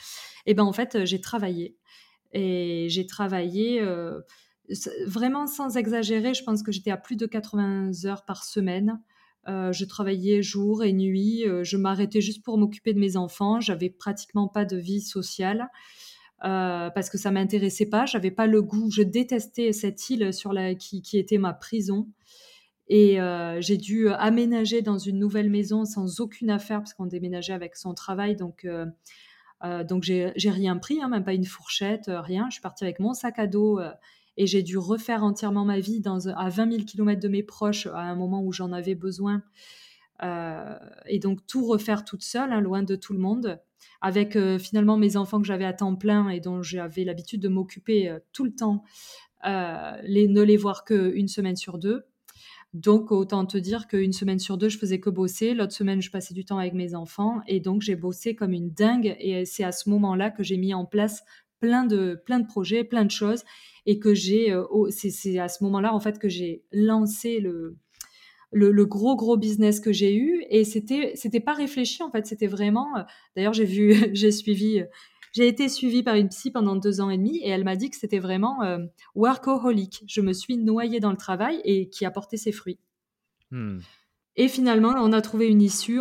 [0.46, 1.76] Eh ben en fait j'ai travaillé
[2.32, 3.84] et j'ai travaillé
[5.06, 6.32] vraiment sans exagérer.
[6.32, 9.00] Je pense que j'étais à plus de 80 heures par semaine.
[9.48, 11.46] Euh, je travaillais jour et nuit.
[11.46, 13.60] Euh, je m'arrêtais juste pour m'occuper de mes enfants.
[13.60, 15.68] J'avais pratiquement pas de vie sociale
[16.44, 18.06] euh, parce que ça m'intéressait pas.
[18.06, 18.90] J'avais pas le goût.
[18.90, 22.08] Je détestais cette île sur la qui, était ma prison.
[22.92, 23.18] Et
[23.60, 27.94] j'ai dû aménager dans une nouvelle maison sans aucune affaire parce qu'on déménageait avec son
[27.94, 28.34] travail.
[28.34, 28.66] Donc
[29.62, 32.46] donc j'ai rien pris, hein, même pas une fourchette, rien.
[32.48, 33.78] Je suis partie avec mon sac à dos
[34.40, 36.00] et j'ai dû refaire entièrement ma vie
[36.34, 39.42] à 20 000 km de mes proches à un moment où j'en avais besoin.
[40.22, 43.60] Euh, et donc tout refaire toute seule, hein, loin de tout le monde,
[44.00, 47.48] avec euh, finalement mes enfants que j'avais à temps plein et dont j'avais l'habitude de
[47.48, 48.82] m'occuper euh, tout le temps,
[49.44, 52.04] les, ne les voir qu'une semaine sur deux.
[52.72, 56.10] Donc autant te dire qu'une semaine sur deux, je faisais que bosser, l'autre semaine, je
[56.10, 59.64] passais du temps avec mes enfants, et donc j'ai bossé comme une dingue, et c'est
[59.64, 61.24] à ce moment-là que j'ai mis en place
[61.60, 63.44] plein de, plein de projets, plein de choses,
[63.86, 67.76] et que j'ai, euh, c'est à ce moment-là en fait que j'ai lancé le,
[68.52, 72.46] le, gros gros business que j'ai eu, et c'était c'était pas réfléchi en fait, c'était
[72.46, 72.96] vraiment.
[72.96, 73.02] Euh,
[73.36, 74.82] d'ailleurs, j'ai vu, j'ai suivi.
[75.32, 77.88] J'ai été suivie par une psy pendant deux ans et demi et elle m'a dit
[77.88, 78.78] que c'était vraiment euh,
[79.14, 80.02] workaholic.
[80.08, 82.80] Je me suis noyée dans le travail et qui a porté ses fruits.
[83.52, 83.78] Hmm.
[84.36, 86.00] Et finalement, on a trouvé une issue.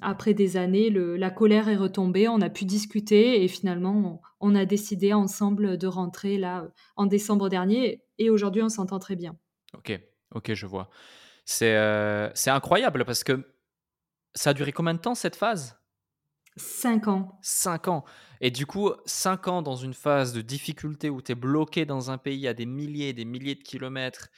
[0.00, 4.64] après des années, la colère est retombée, on a pu discuter et finalement, on, a
[4.64, 6.66] décidé ensemble de rentrer là
[6.96, 8.02] en décembre dernier.
[8.18, 9.36] Et aujourd'hui, on s'entend très bien.
[9.76, 9.98] Ok,
[10.34, 10.88] ok, je vois.
[11.44, 13.46] C'est euh, incroyable parce que
[14.34, 15.78] ça a duré combien de temps cette phase?
[16.56, 17.38] Cinq ans.
[17.42, 18.04] Cinq ans.
[18.40, 22.10] Et du coup, cinq ans dans une phase de difficulté où tu es bloqué dans
[22.10, 24.28] un pays à des milliers et des milliers de kilomètres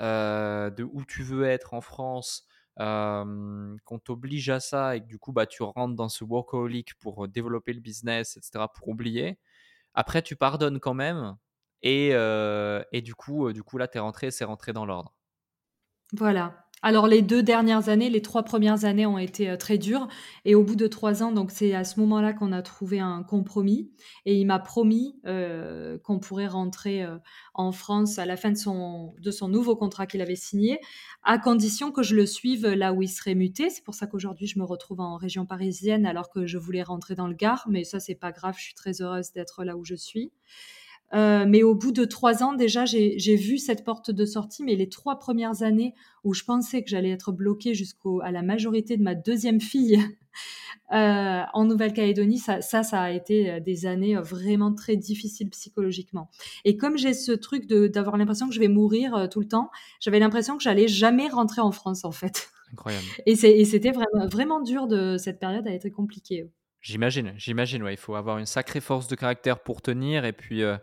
[0.00, 2.46] euh, de où tu veux être en France,
[2.78, 7.28] qu'on t'oblige à ça et que du coup, bah, tu rentres dans ce workaholic pour
[7.28, 9.38] développer le business, etc., pour oublier.
[9.94, 11.36] Après, tu pardonnes quand même.
[11.82, 15.14] Et, et du, coup, du coup, là, tu es rentré, c'est rentré dans l'ordre.
[16.12, 16.65] Voilà.
[16.82, 20.08] Alors les deux dernières années, les trois premières années ont été euh, très dures
[20.44, 23.22] et au bout de trois ans, donc c'est à ce moment-là qu'on a trouvé un
[23.22, 23.90] compromis
[24.26, 27.16] et il m'a promis euh, qu'on pourrait rentrer euh,
[27.54, 30.78] en France à la fin de son, de son nouveau contrat qu'il avait signé,
[31.22, 33.70] à condition que je le suive là où il serait muté.
[33.70, 37.14] C'est pour ça qu'aujourd'hui je me retrouve en région parisienne alors que je voulais rentrer
[37.14, 39.84] dans le Gard, mais ça c'est pas grave, je suis très heureuse d'être là où
[39.84, 40.30] je suis.
[41.14, 44.62] Euh, mais au bout de trois ans, déjà, j'ai vu cette porte de sortie.
[44.62, 45.94] Mais les trois premières années
[46.24, 50.00] où je pensais que j'allais être bloquée jusqu'à la majorité de ma deuxième fille
[50.92, 56.28] euh, en Nouvelle-Calédonie, ça, ça, ça, a été euh, des années vraiment très difficiles psychologiquement.
[56.64, 60.18] Et comme j'ai ce truc d'avoir l'impression que je vais mourir tout le temps, j'avais
[60.18, 62.48] l'impression que j'allais jamais rentrer en France, en fait.
[62.72, 63.06] Incroyable.
[63.26, 66.48] Et c'était vraiment, vraiment dur de cette période, a été compliquée.
[66.86, 67.94] J'imagine, j'imagine, ouais.
[67.94, 70.24] Il faut avoir une sacrée force de caractère pour tenir.
[70.24, 70.76] Et puis, euh,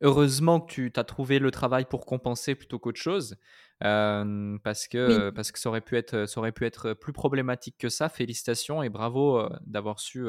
[0.00, 3.36] heureusement que tu as trouvé le travail pour compenser plutôt qu'autre chose.
[3.84, 7.76] Euh, parce, que, parce que ça aurait, pu être, ça aurait pu être plus problématique
[7.78, 8.08] que ça.
[8.08, 10.26] Félicitations et bravo euh, d'avoir su,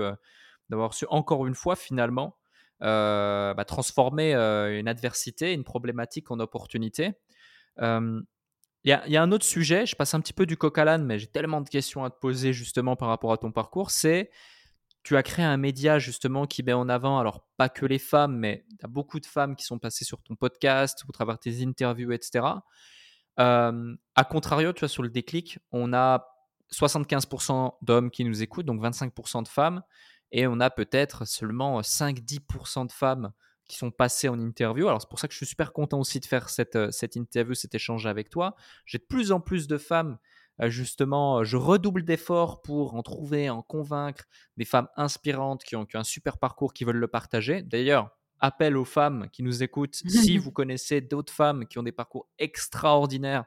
[0.70, 2.38] d'avoir su encore une fois, finalement,
[2.80, 7.14] bah, transformer une adversité, une problématique en opportunité.
[7.80, 8.26] Il
[8.84, 11.18] y, a, un autre sujet, je passe un petit peu du coq à l'âne, mais
[11.18, 13.90] j'ai tellement de questions à te poser justement par rapport à ton parcours.
[13.90, 14.30] C'est,
[15.06, 18.38] tu as créé un média justement qui met en avant, alors pas que les femmes,
[18.38, 21.38] mais il y a beaucoup de femmes qui sont passées sur ton podcast, au travers
[21.38, 22.44] tes interviews, etc.
[23.40, 26.28] Euh, a contrario, tu vois, sur le déclic, on a
[26.74, 29.84] 75% d'hommes qui nous écoutent, donc 25% de femmes,
[30.32, 33.32] et on a peut-être seulement 5-10% de femmes
[33.68, 34.88] qui sont passées en interview.
[34.88, 37.16] Alors c'est pour ça que je suis super content aussi de faire cette, euh, cette
[37.16, 38.56] interview, cet échange avec toi.
[38.88, 43.50] J'ai de plus en plus de femmes euh, justement, je redouble d'efforts pour en trouver,
[43.50, 44.26] en convaincre
[44.58, 47.62] des femmes inspirantes qui ont, qui ont, un super parcours, qui veulent le partager.
[47.62, 51.92] D'ailleurs, appel aux femmes qui nous écoutent, si vous connaissez d'autres femmes qui ont des
[51.92, 53.46] parcours extraordinaires,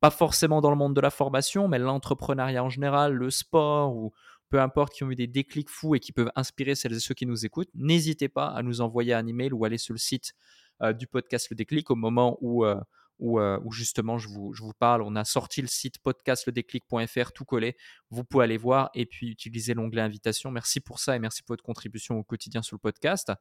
[0.00, 4.12] pas forcément dans le monde de la formation, mais l'entrepreneuriat en général, le sport ou
[4.48, 7.14] peu importe, qui ont eu des déclics fous et qui peuvent inspirer celles et ceux
[7.14, 10.34] qui nous écoutent, n'hésitez pas à nous envoyer un email ou aller sur le site
[10.82, 12.80] euh, du podcast Le Déclic au moment où, euh,
[13.20, 15.02] euh, où, justement je vous, parle.
[15.02, 17.76] On a sorti le site podcastledéclic.fr tout collé.
[18.10, 20.50] Vous pouvez aller voir et puis utiliser l'onglet invitation.
[20.50, 23.32] Merci pour ça et merci pour votre contribution au quotidien sur le podcast.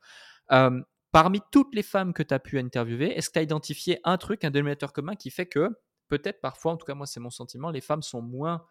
[1.11, 4.17] parmi toutes les femmes que tu as pu interviewer, est-ce que tu as identifié un
[4.17, 5.69] truc, un dénominateur commun qui fait que
[6.09, 8.65] peut-être parfois, en tout cas moi c'est mon sentiment, les femmes sont moins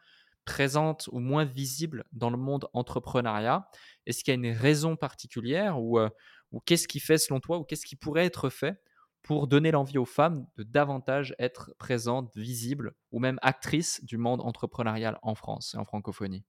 [0.44, 3.68] présentes ou moins visibles dans le monde entrepreneuriat?
[4.06, 6.08] Est-ce qu'il y a une raison particulière ou, euh,
[6.52, 8.78] ou qu'est-ce qui fait selon toi ou qu'est-ce qui pourrait être fait
[9.24, 14.42] pour donner l'envie aux femmes de davantage être présentes, visibles ou même actrices du monde
[14.42, 16.44] entrepreneurial en France et en francophonie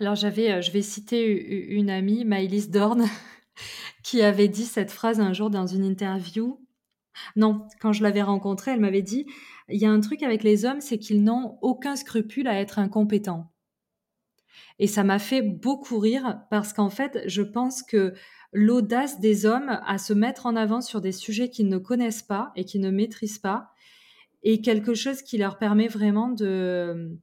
[0.00, 3.04] Alors j'avais, euh, je vais citer une amie, Maëlys Dorn,
[4.02, 6.58] qui avait dit cette phrase un jour dans une interview.
[7.36, 9.26] Non, quand je l'avais rencontrée, elle m'avait dit,
[9.68, 12.78] il y a un truc avec les hommes, c'est qu'ils n'ont aucun scrupule à être
[12.78, 13.52] incompétents.
[14.78, 18.14] Et ça m'a fait beaucoup rire parce qu'en fait, je pense que
[18.56, 22.52] l'audace des hommes à se mettre en avant sur des sujets qu'ils ne connaissent pas
[22.56, 23.70] et qu'ils ne maîtrisent pas
[24.42, 27.18] est quelque chose qui leur permet vraiment de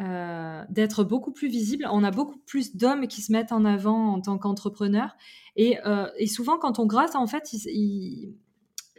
[0.00, 1.88] euh, d'être beaucoup plus visible.
[1.90, 5.16] On a beaucoup plus d'hommes qui se mettent en avant en tant qu'entrepreneurs
[5.56, 8.34] et, euh, et, souvent quand on gratte, en fait, il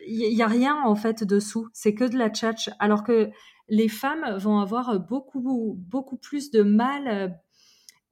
[0.10, 1.70] n'y a rien en fait dessous.
[1.72, 2.70] C'est que de la tchatch.
[2.80, 3.30] Alors que
[3.70, 7.40] les femmes vont avoir beaucoup beaucoup plus de mal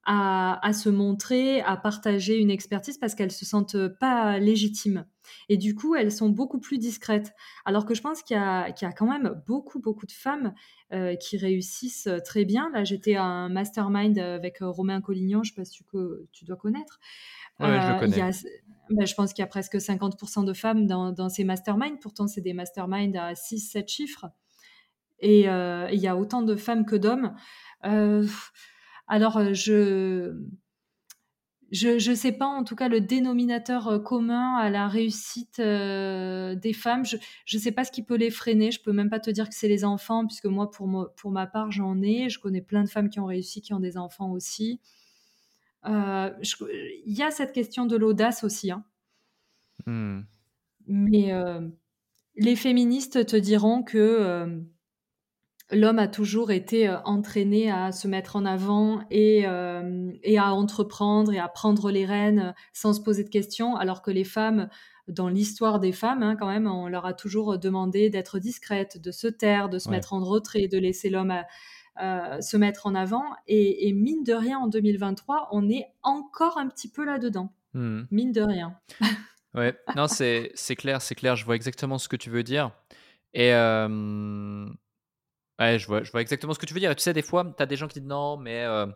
[0.06, 5.06] à, se montrer, à partager une expertise parce qu'elles se sentent pas légitimes.
[5.48, 7.34] Et du coup, elles sont beaucoup plus discrètes.
[7.66, 10.54] Alors que je pense qu'il y, a quand même beaucoup, beaucoup de femmes
[10.92, 12.70] euh, qui réussissent très bien.
[12.74, 15.86] Là, j'étais à un mastermind avec euh, Romain Collignon, je ne sais pas si tu,
[16.34, 17.00] tu dois connaître.
[17.60, 18.32] Oui, je le euh, connais.
[18.90, 21.98] Ben, je pense qu'il y a presque 50% de femmes dans, dans ces masterminds.
[22.02, 24.26] Pourtant, c'est des masterminds à 6-7 chiffres.
[25.20, 27.34] Et il y a autant de femmes que d'hommes.
[29.08, 30.36] Alors, euh, je
[31.72, 36.54] je ne sais pas, en tout cas, le dénominateur euh, commun à la réussite euh,
[36.54, 37.04] des femmes.
[37.04, 37.18] Je
[37.52, 38.70] ne sais pas ce qui peut les freiner.
[38.70, 41.48] Je peux même pas te dire que c'est les enfants, puisque moi, pour, pour ma
[41.48, 42.30] part, j'en ai.
[42.30, 44.82] Je connais plein de femmes qui ont réussi, qui ont des enfants aussi.
[45.86, 48.70] Il y a cette question de l'audace aussi.
[48.70, 48.86] Hein.
[49.88, 50.22] Mmh.
[50.86, 51.32] Mais
[52.36, 54.64] les féministes te diront que
[55.74, 61.34] l'homme a toujours été euh, entraîné à se mettre en avant euh, et, à entreprendre
[61.34, 64.70] et à prendre les rênes euh, sans se poser de questions, alors que les femmes,
[65.08, 69.12] dans l'histoire des femmes, hein, quand même, on leur a toujours demandé d'être discrètes, de
[69.12, 71.34] se taire, de se mettre en retrait, de laisser l'homme
[72.00, 73.26] se mettre en avant.
[73.48, 77.54] Et, mine de rien, en 2023, on est encore un petit peu là-dedans.
[77.74, 78.04] Mmh.
[78.12, 78.78] Mine de rien.
[79.56, 81.36] ouais, non, c'est clair, c'est clair.
[81.36, 82.72] Je vois exactement ce que tu veux dire.
[83.34, 83.52] Et
[85.64, 86.92] Ouais, je vois, je vois exactement ce que tu veux dire.
[86.92, 88.88] Et tu sais, des fois, tu as des gens qui disent non, mais euh,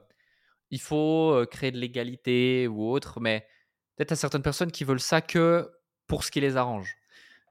[0.72, 3.20] il faut euh, créer de l'égalité ou autre.
[3.22, 3.48] Mais
[3.96, 5.72] peut-être à certaines personnes qui veulent ça que
[6.08, 6.96] pour ce qui les arrange.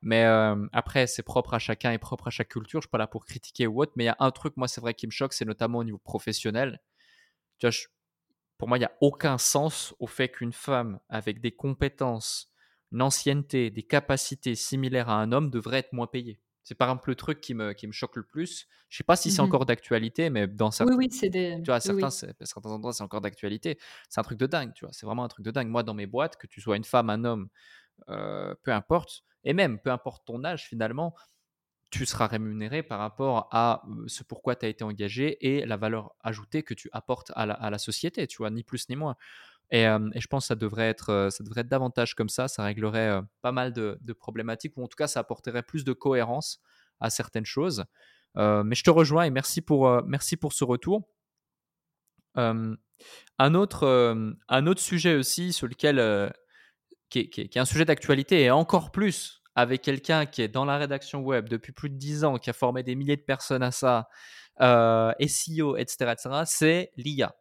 [0.03, 2.81] Mais euh, après, c'est propre à chacun et propre à chaque culture.
[2.83, 3.93] Je suis pas là pour critiquer ou autre.
[3.97, 5.85] Mais il y a un truc, moi, c'est vrai, qui me choque, c'est notamment au
[5.85, 6.81] niveau professionnel.
[7.59, 7.77] Tu vois,
[8.59, 12.53] pour moi, il n'y a aucun sens au fait qu'une femme avec des compétences,
[12.93, 16.41] une ancienneté, des capacités similaires à un homme devrait être moins payée.
[16.67, 18.67] C'est par exemple le truc qui me, qui me choque le plus.
[18.89, 21.61] Je sais pas si c'est mmh encore d'actualité, mais dans certains, oui, oui, c'est des...
[21.63, 23.79] tu vois, certains, certains endroits, c'est encore d'actualité.
[24.09, 24.93] C'est un truc de dingue, tu vois.
[24.93, 25.69] C'est vraiment un truc de dingue.
[25.69, 27.49] Moi, dans mes boîtes, que tu sois une femme, un homme,
[28.09, 31.15] euh, peu importe, et même peu importe ton âge, finalement,
[31.93, 36.17] tu seras rémunéré par rapport à ce pourquoi tu as été engagé et la valeur
[36.19, 39.15] ajoutée que tu apportes à la, à la société, tu vois, ni plus ni moins.
[39.71, 41.31] Et, je pense que ça devrait, être,
[41.63, 42.49] davantage comme ça.
[42.49, 46.61] Ça réglerait pas mal de, problématiques, ou en tout cas, ça apporterait plus de cohérence
[47.01, 47.85] à certaines choses.
[48.37, 50.03] mais je te rejoins et merci pour,
[50.51, 51.09] ce retour.
[52.35, 56.33] un, autre, sujet aussi sur lequel
[57.11, 61.21] qui est, un sujet d'actualité et encore plus avec quelqu'un qui est dans la rédaction
[61.21, 64.09] web depuis plus de 10 ans, qui a formé des milliers de personnes à ça,
[64.61, 67.35] SEO, etc., etc., c'est l'IA.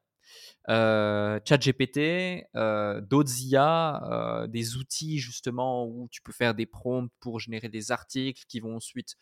[0.67, 7.11] Euh, ChatGPT, euh, d'autres IA, euh, des outils justement où tu peux faire des prompts
[7.19, 9.15] pour générer des articles qui vont ensuite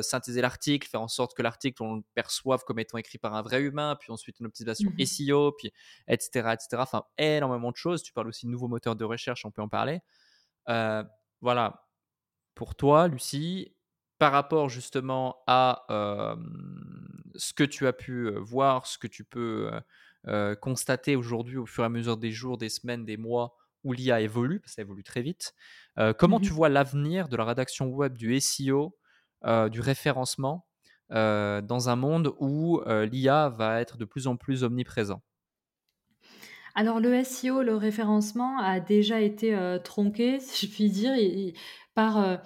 [0.00, 3.42] synthétiser l'article, faire en sorte que l'article on le perçoive comme étant écrit par un
[3.42, 5.70] vrai humain, puis ensuite une optimisation mmh SEO, puis
[6.08, 6.66] etc., etc.
[6.78, 8.02] Enfin, énormément de choses.
[8.02, 10.00] Tu parles aussi de nouveaux moteurs de recherche, on peut en parler.
[11.40, 11.84] voilà.
[12.56, 13.72] Pour toi, Lucie,
[14.18, 15.84] par rapport justement à
[17.36, 19.70] ce que tu as pu voir, ce que tu peux
[20.60, 24.20] constater aujourd'hui au fur et à mesure des jours, des semaines, des mois où l'IA
[24.20, 25.54] évolue, parce que ça évolue très vite.
[26.18, 28.96] comment tu mmh vois l'avenir de la rédaction web, du SEO,
[29.70, 30.66] du référencement
[31.10, 35.22] dans un monde où l'IA va être de plus en plus omniprésent?
[36.78, 41.12] Alors le SEO, le référencement a déjà été, tronqué, si je puis dire,
[41.96, 42.38] par,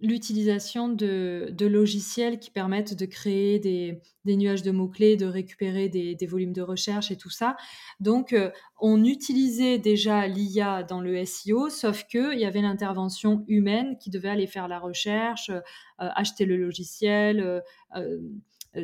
[0.00, 4.00] l'utilisation de logiciels qui permettent de créer des
[4.36, 7.58] nuages de mots-clés, de récupérer des volumes de recherche et tout ça.
[8.00, 8.34] Donc,
[8.80, 14.30] on utilisait déjà l'IA dans le SEO, sauf qu'il y avait l'intervention humaine qui devait
[14.30, 15.50] aller faire la recherche,
[15.98, 17.62] acheter le logiciel,
[17.96, 18.18] euh,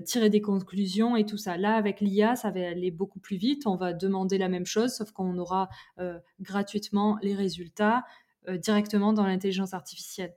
[0.05, 1.57] tirer des conclusions et tout ça.
[1.57, 3.67] Là, avec l'IA, ça va aller beaucoup plus vite.
[3.67, 5.69] On va demander la même chose, sauf qu'on aura
[5.99, 8.05] euh, gratuitement les résultats
[8.49, 10.35] euh, directement dans l'intelligence artificielle.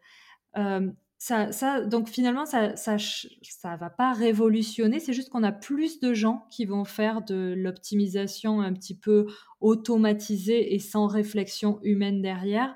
[1.19, 2.97] Ça, ça, donc finalement, ça, ça,
[3.41, 4.99] ça va pas révolutionner.
[4.99, 9.25] C'est juste qu'on a plus de gens qui vont faire de l'optimisation un petit peu
[9.59, 12.75] automatisée et sans réflexion humaine derrière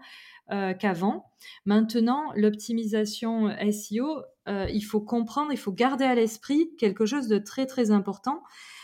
[0.79, 1.31] qu'avant.
[1.65, 7.37] Maintenant, l'optimisation SEO, euh, il faut comprendre, il faut garder à l'esprit quelque chose de
[7.37, 8.41] très très important,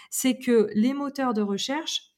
[0.09, 2.13] c'est que les moteurs de recherche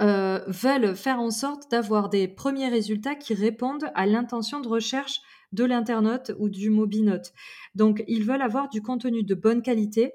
[0.00, 5.20] euh, veulent faire en sorte d'avoir des premiers résultats qui répondent à l'intention de recherche
[5.52, 7.32] de l'internaute ou du mobinote.
[7.74, 10.12] Donc, ils veulent avoir du contenu de bonne qualité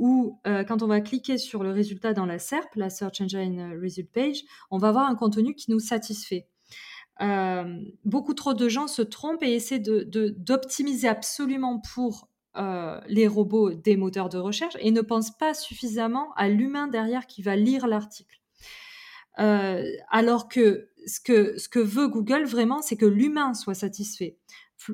[0.00, 4.10] euh, quand on va cliquer sur le résultat dans la SERP, la Search Engine Result
[4.12, 6.48] Page, on va avoir un contenu qui nous satisfait.
[7.22, 13.72] Euh, beaucoup trop de gens se trompent et essaient d'optimiser absolument pour euh, les robots
[13.72, 17.86] des moteurs de recherche et ne pensent pas suffisamment à l'humain derrière qui va lire
[17.86, 18.40] l'article.
[19.38, 24.38] Euh, alors que ce, que ce que veut Google vraiment, c'est que l'humain soit satisfait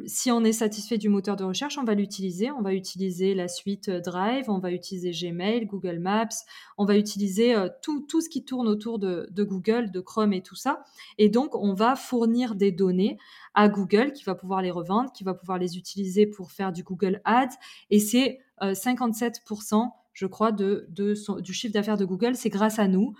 [0.07, 2.51] si on est satisfait du moteur de recherche, on va l'utiliser.
[2.51, 6.45] On va utiliser la suite euh, Drive, on va utiliser Gmail, Google Maps,
[6.79, 10.55] on va utiliser euh, tout, ce qui tourne autour de, Google, de Chrome et tout
[10.55, 10.83] ça.
[11.19, 13.19] Et donc, on va fournir des données
[13.55, 16.83] à Google qui va pouvoir les revendre, qui va pouvoir les utiliser pour faire du
[16.83, 17.57] Google Ads.
[17.91, 22.35] Et c'est 57%, euh, je crois, du chiffre d'affaires de Google.
[22.37, 23.15] C'est grâce à nous,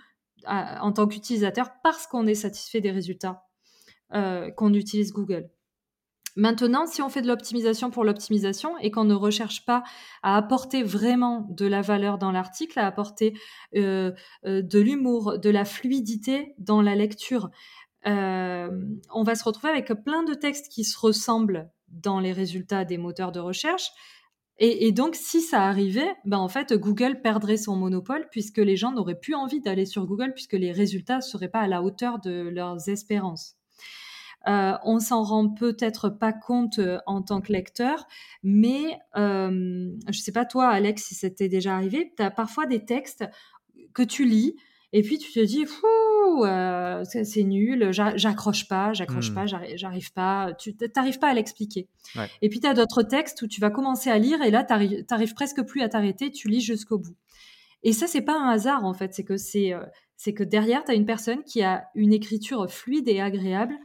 [0.47, 3.43] en tant qu'utilisateurs, parce qu'on est satisfait des résultats
[4.09, 5.49] qu'on utilise Google.
[6.35, 9.83] Maintenant, si on fait de l'optimisation pour l'optimisation et qu'on ne recherche pas
[10.23, 13.37] à apporter vraiment de la valeur dans l'article, à apporter
[13.75, 14.11] euh,
[14.45, 17.51] euh, de l'humour, de la fluidité dans la lecture,
[18.07, 18.69] euh,
[19.13, 22.97] on va se retrouver avec plein de textes qui se ressemblent dans les résultats des
[22.97, 23.91] moteurs de recherche.
[24.59, 28.91] Et, donc, si ça arrivait, ben en fait, Google perdrait son monopole puisque les gens
[28.91, 32.19] n'auraient plus envie d'aller sur Google puisque les résultats ne seraient pas à la hauteur
[32.19, 33.57] de leurs espérances.
[34.47, 38.07] Euh, on s'en rend peut-être pas compte euh, en tant que lecteur,
[38.43, 42.83] mais euh, je sais pas toi, Alex, si c'était déjà arrivé, tu as parfois des
[42.83, 43.23] textes
[43.93, 44.55] que tu lis
[44.91, 49.35] et puis tu te dis, fou, euh, c'est nul, j'accroche pas, j'accroche hmm.
[49.35, 51.87] pas, j'arrive pas, tu n'arrives pas à l'expliquer.
[52.41, 54.73] Et puis tu as d'autres textes où tu vas commencer à lire et là, tu
[55.09, 57.15] n'arrives presque plus à t'arrêter, tu lis jusqu'au bout.
[57.81, 59.73] Et ça, c'est pas un hasard en fait, c'est que c'est
[60.15, 63.75] c'est que derrière, tu as une personne qui a une écriture fluide et agréable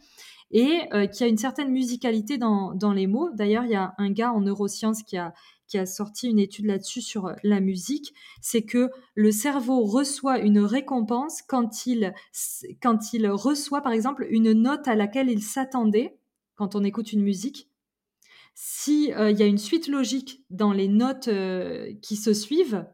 [0.50, 3.30] et euh, qui a une certaine musicalité dans, les mots.
[3.34, 5.34] D'ailleurs, il y a un gars en neurosciences qui a,
[5.84, 11.42] sorti une étude là-dessus sur euh, la musique, c'est que le cerveau reçoit une récompense
[11.42, 12.14] quand il,
[13.30, 16.18] reçoit, par exemple, une note à laquelle il s'attendait
[16.56, 17.68] quand on écoute une musique.
[18.54, 21.28] S'il euh, y a une suite logique dans les notes
[22.00, 22.86] qui se suivent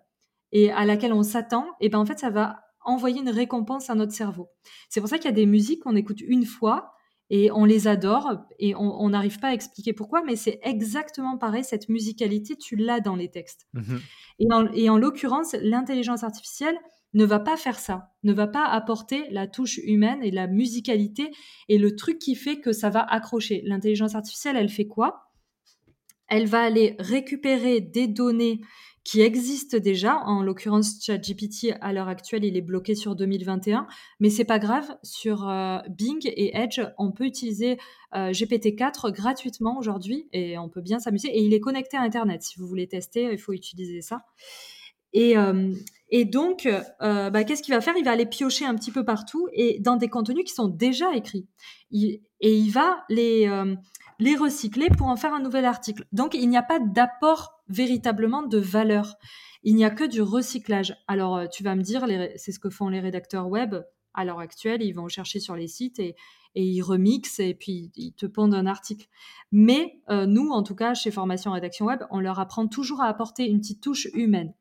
[0.50, 3.94] et à laquelle on s'attend, et ben en fait, ça va envoyer une récompense à
[3.94, 4.48] notre cerveau.
[4.88, 6.93] C'est pour ça qu'il y a des musiques qu'on écoute une fois
[7.30, 11.64] et on les adore et on n'arrive pas à expliquer pourquoi, mais c'est exactement pareil,
[11.64, 13.66] cette musicalité, tu l'as dans les textes.
[13.72, 13.96] Mmh
[14.40, 16.76] et en, l'occurrence, l'intelligence artificielle
[17.12, 21.30] ne va pas faire ça, ne va pas apporter la touche humaine et la musicalité
[21.68, 23.62] et le truc qui fait que ça va accrocher.
[23.64, 25.30] L'intelligence artificielle, elle fait quoi?
[26.26, 28.60] Elle va aller récupérer des données
[29.04, 30.18] qui existent déjà.
[30.24, 33.86] En l'occurrence, ChatGPT, à l'heure actuelle, il est bloqué sur 2021,
[34.18, 34.96] mais c'est pas grave.
[35.02, 37.78] Sur euh, Bing et Edge, on peut utiliser
[38.14, 41.28] euh, GPT-4 gratuitement aujourd'hui et on peut bien s'amuser.
[41.28, 42.42] Et il est connecté à Internet.
[42.42, 44.24] Si vous voulez tester, il faut utiliser ça.
[45.12, 45.72] Et, euh,
[46.08, 46.68] et donc,
[47.00, 47.94] bah, qu'est-ce qu'il va faire?
[47.96, 51.14] Il va aller piocher un petit peu partout et dans des contenus qui sont déjà
[51.14, 51.46] écrits.
[51.92, 53.48] et il va les
[54.18, 56.06] les recycler pour en faire un nouvel article.
[56.12, 59.16] Donc, il n'y a pas d'apport véritablement de valeur.
[59.62, 60.94] Il n'y a que du recyclage.
[61.08, 62.06] Alors, euh, tu vas me dire,
[62.36, 63.74] c'est ce que font les rédacteurs web
[64.12, 64.82] à l'heure actuelle.
[64.82, 66.14] Ils vont chercher sur les sites et,
[66.56, 69.08] ils remixent et puis ils te pondent un article.
[69.50, 73.08] Mais euh, nous, en tout cas, chez Formation Rédaction Web, on leur apprend toujours à
[73.08, 74.54] apporter une petite touche humaine.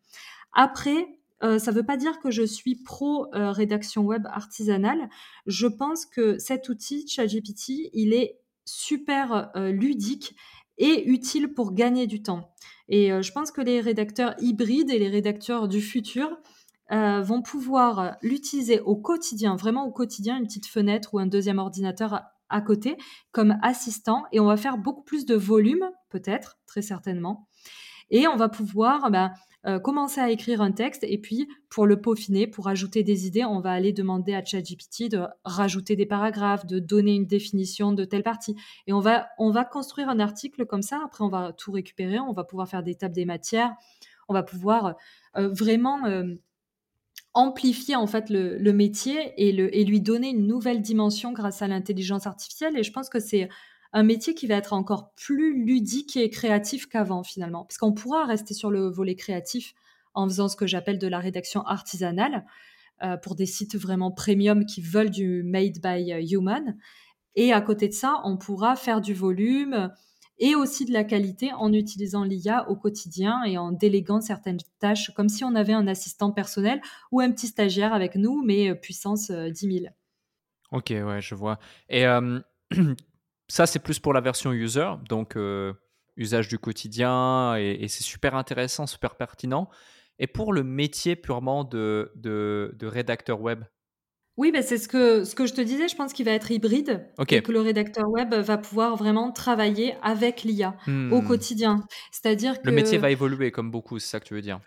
[0.53, 1.05] Après,
[1.43, 5.07] euh, ça ne veut pas dire que je suis pro rédaction web artisanale.
[5.45, 10.35] Je pense que cet outil, ChatGPT, il est super ludique
[10.77, 12.53] et utile pour gagner du temps.
[12.89, 16.37] Et euh, je pense que les rédacteurs hybrides et les rédacteurs du futur
[16.91, 21.59] euh, vont pouvoir l'utiliser au quotidien, vraiment au quotidien, une petite fenêtre ou un deuxième
[21.59, 22.97] ordinateur à côté
[23.31, 27.47] comme assistant et on va faire beaucoup plus de volume, peut-être, très certainement.
[28.09, 29.31] Et on va pouvoir bah,
[29.65, 33.45] euh, commencer à écrire un texte et puis pour le peaufiner, pour ajouter des idées,
[33.45, 38.03] on va aller demander à ChatGPT de rajouter des paragraphes, de donner une définition de
[38.03, 38.55] telle partie.
[38.87, 41.01] Et on va, on va construire un article comme ça.
[41.05, 43.73] Après, on va tout récupérer, on va pouvoir faire des tables des matières,
[44.27, 44.95] on va pouvoir
[45.37, 46.35] euh, vraiment euh,
[47.33, 51.61] amplifier en fait le, le métier et, le, et lui donner une nouvelle dimension grâce
[51.61, 52.77] à l'intelligence artificielle.
[52.77, 53.49] Et je pense que c'est
[53.93, 58.25] un métier qui va être encore plus ludique et créatif qu'avant finalement, parce qu'on pourra
[58.25, 59.73] rester sur le volet créatif
[60.15, 62.45] en faisant ce que j'appelle de la rédaction artisanale
[63.03, 66.77] euh, pour des sites vraiment premium qui veulent du made by human.
[67.35, 69.91] Et à côté de ça, on pourra faire du volume
[70.39, 75.11] et aussi de la qualité en utilisant l'IA au quotidien et en déléguant certaines tâches
[75.15, 76.81] comme si on avait un assistant personnel
[77.11, 79.85] ou un petit stagiaire avec nous, mais euh, puissance 10 euh, 000.
[80.71, 81.59] Ok, ouais, je vois.
[81.89, 82.03] Et
[83.47, 85.73] Ça, c'est plus pour la version user, donc euh,
[86.17, 89.69] usage du quotidien, et, c'est super intéressant, super pertinent.
[90.19, 93.63] Et pour le métier purement de, de, rédacteur web?
[94.37, 96.49] Oui, bah, c'est ce que, ce que je te disais, je pense qu'il va être
[96.49, 101.27] hybride et que le rédacteur web va pouvoir vraiment travailler avec l'IA au hmm.
[101.27, 101.83] quotidien.
[102.11, 102.67] C'est-à-dire que...
[102.67, 104.59] Le métier va évoluer comme beaucoup, c'est ça que tu veux dire?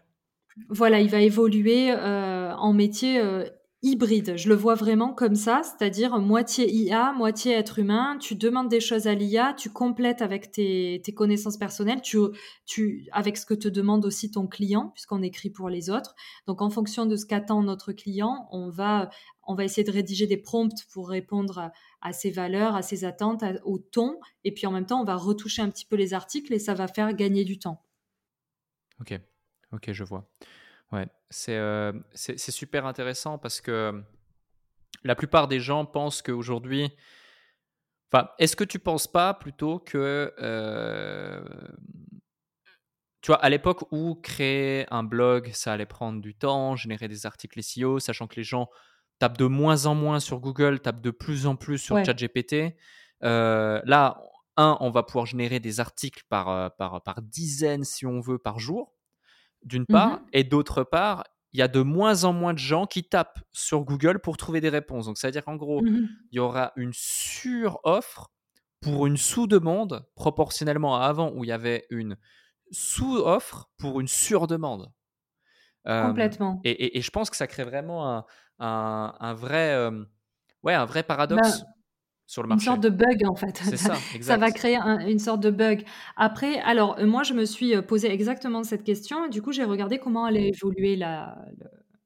[0.69, 3.45] Voilà, il va évoluer euh, en métier euh,
[3.83, 4.37] hybride.
[4.37, 8.17] Je le vois vraiment comme ça, c'est-à-dire moitié IA, moitié être humain.
[8.19, 13.47] Tu demandes des choses à l'IA, tu complètes avec tes, connaissances personnelles, tu, avec ce
[13.47, 16.15] que te demande aussi ton client, puisqu'on écrit pour les autres.
[16.47, 19.11] Donc, en fonction de ce qu'attend notre client, on va,
[19.45, 21.71] on va essayer de rédiger des prompts pour répondre
[22.01, 24.19] à, ses valeurs, à ses attentes, au ton.
[24.45, 26.75] Et puis, en même temps, on va retoucher un petit peu les articles et ça
[26.75, 27.83] va faire gagner du temps.
[29.01, 29.21] Ok,
[29.73, 30.29] ok, je vois.
[30.93, 31.61] Ouais, c'est
[32.15, 34.03] c'est super intéressant parce que
[35.05, 36.91] la plupart des gens pensent qu'aujourd'hui.
[38.11, 40.33] Enfin, est-ce que tu penses pas plutôt que.
[43.21, 47.27] tu vois, à l'époque où créer un blog, ça allait prendre du temps, générer des
[47.27, 48.69] articles SEO, sachant que les gens
[49.19, 52.77] tapent de moins en moins sur Google, tapent de plus en plus sur ChatGPT.
[53.23, 54.23] là,
[54.59, 58.61] un, on va pouvoir générer des articles par, par, par dizaines, si on veut, par
[58.61, 58.96] jour
[59.63, 62.87] d'une mmh part, et d'autre part, il y a de moins en moins de gens
[62.87, 65.07] qui tapent sur Google pour trouver des réponses.
[65.07, 68.31] Donc, c'est-à-dire qu'en gros, mmh il y aura une sur-offre
[68.81, 72.17] pour une sous-demande proportionnellement à avant où il y avait une
[72.71, 74.93] sous-offre pour une sur-demande.
[75.87, 76.61] Complètement.
[76.65, 78.25] Et, je pense que ça crée vraiment
[78.59, 79.91] un, vrai,
[80.63, 81.27] ouais, un vrai bah,
[82.37, 83.57] Une sorte de bug en fait.
[83.63, 85.85] C'est ça, Ça va créer une sorte de bug.
[86.17, 89.65] Après, alors moi je me suis euh, posé exactement cette question et du coup j'ai
[89.65, 91.39] regardé comment allait évoluer la,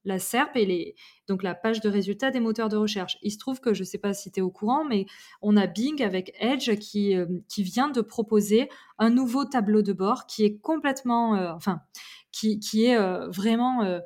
[0.05, 0.95] la SERP et les,
[1.27, 3.17] donc la page de résultats des moteurs de recherche.
[3.23, 5.07] Il se trouve que je ne sais pas si tu es au courant, mais
[5.41, 8.69] on a Bing avec Edge qui, euh, qui vient de proposer
[8.99, 11.81] un nouveau tableau de bord qui est complètement, euh, enfin,
[12.31, 12.97] qui, qui est
[13.29, 14.01] vraiment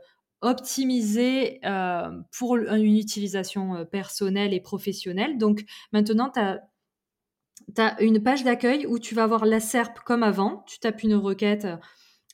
[0.44, 5.38] optimisé euh, pour une utilisation euh, personnelle et professionnelle.
[5.38, 10.64] Donc maintenant, tu as, une page d'accueil où tu vas avoir la SERP comme avant.
[10.66, 11.76] Tu tapes une requête, euh,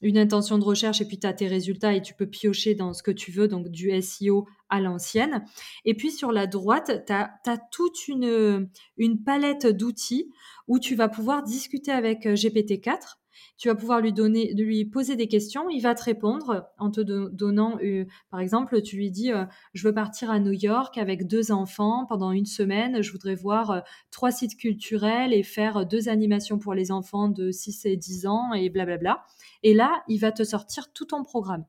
[0.02, 2.92] une intention de recherche et puis tu as tes résultats et tu peux piocher dans
[2.94, 5.44] ce que tu veux, donc du SEO à l'ancienne.
[5.84, 10.30] Et puis sur la droite, tu as, toute une, une palette d'outils
[10.68, 13.19] où tu vas pouvoir discuter avec GPT-4
[13.58, 15.68] tu vas pouvoir lui donner, lui poser des questions.
[15.70, 19.86] Il va te répondre en te donnant, euh, par exemple, tu lui dis, euh, je
[19.86, 23.02] veux partir à New York avec deux enfants pendant une semaine.
[23.02, 27.50] Je voudrais voir euh, trois sites culturels et faire deux animations pour les enfants de
[27.50, 29.24] 6 et 10 ans et blablabla.
[29.62, 31.64] Et là, il va te sortir tout ton programme.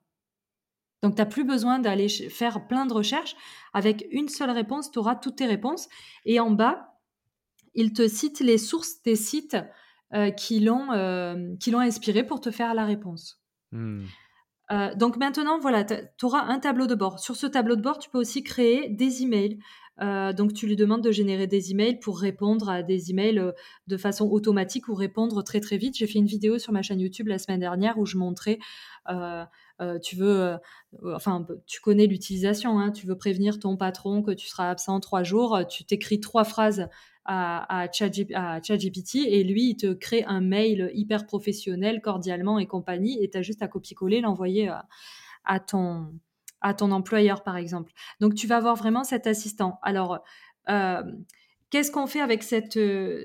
[1.02, 3.36] Donc, tu n'as plus besoin d'aller faire plein de recherches.
[3.74, 5.90] Avec une seule réponse, tu auras toutes tes réponses.
[6.26, 6.92] Et en bas,
[7.74, 9.58] il te cite les sources des sites
[10.36, 13.42] qui l'ont euh, qui l'ont inspiré pour te faire la réponse.
[13.72, 14.04] Hmm.
[14.72, 17.20] Euh, donc maintenant, voilà, tu auras un tableau de bord.
[17.20, 19.60] Sur ce tableau de bord, tu peux aussi créer des emails.
[20.00, 23.54] donc tu lui demandes de générer des emails pour répondre à des emails
[23.88, 25.98] de façon automatique ou répondre très très vite.
[25.98, 28.60] J'ai fait une vidéo sur ma chaîne YouTube la semaine dernière où je montrais,
[30.02, 30.58] tu veux,
[31.04, 32.92] enfin tu connais l'utilisation, hein.
[32.92, 36.88] tu veux prévenir ton patron que tu seras absent trois jours, tu t'écris trois phrases
[37.26, 43.24] à, à, ChatGPT et lui, il te crée un mail hyper professionnel, cordialement et compagnie,
[43.24, 44.88] et tu as juste à copier-coller, l'envoyer à,
[45.46, 46.14] à, ton,
[46.62, 47.92] à ton employeur, par exemple.
[48.20, 49.80] Donc, tu vas avoir vraiment cet assistant.
[49.84, 50.20] Alors,
[50.70, 51.04] euh,
[51.70, 52.78] qu'est-ce qu'on fait avec cette...
[52.78, 53.24] Euh,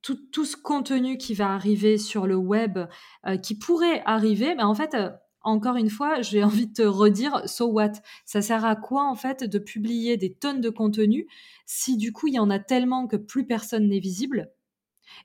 [0.00, 2.78] tout, tout, ce contenu qui va arriver sur le web,
[3.26, 4.96] euh, qui pourrait arriver, ben, en fait,
[5.42, 7.92] encore une fois, j'ai envie de te redire, so what?
[8.24, 11.26] Ça sert à quoi en fait de publier des tonnes de contenu
[11.66, 14.50] si du coup il y en a tellement que plus personne n'est visible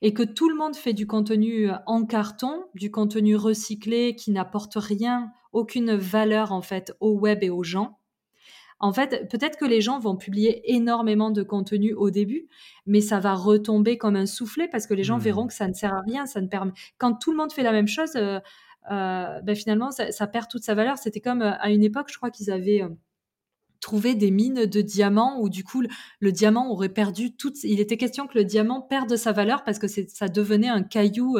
[0.01, 4.31] et que tout le monde fait du contenu euh, en carton, du contenu recyclé qui
[4.31, 7.99] n'apporte rien, aucune valeur en fait au web et aux gens?
[8.79, 12.49] En fait, peut-être que les gens vont publier énormément de contenu au début,
[12.85, 15.21] mais ça va retomber comme un soufflet parce que les gens mmh.
[15.21, 16.25] verront que ça ne sert à rien.
[16.25, 16.73] Ça ne permet.
[16.97, 18.39] Quand tout le monde fait la même chose, euh, euh,
[18.89, 20.97] ben finalement, ça, perd toute sa valeur.
[20.97, 22.89] C'était comme euh, à une époque, je crois qu'ils avaient euh,
[23.79, 25.83] trouvé des mines de diamants où du coup
[26.19, 27.63] le, diamant aurait perdu toute.
[27.63, 31.37] Il était question que le diamant perde sa valeur parce que ça devenait un caillou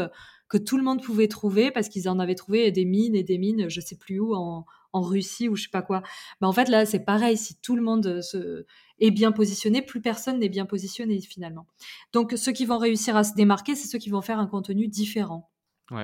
[0.50, 3.38] que tout le monde pouvait trouver parce qu'ils en avaient trouvé des mines et des
[3.38, 6.04] mines, je sais plus où, en, Russie ou je sais pas quoi.
[6.40, 7.36] Ben en fait, là, c'est pareil.
[7.36, 8.64] Si tout le monde se,
[9.00, 11.66] est bien positionné, plus personne n'est bien positionné finalement.
[12.12, 14.88] Donc, ceux qui vont réussir à se démarquer, c'est ceux qui vont faire un contenu
[14.88, 15.50] différent.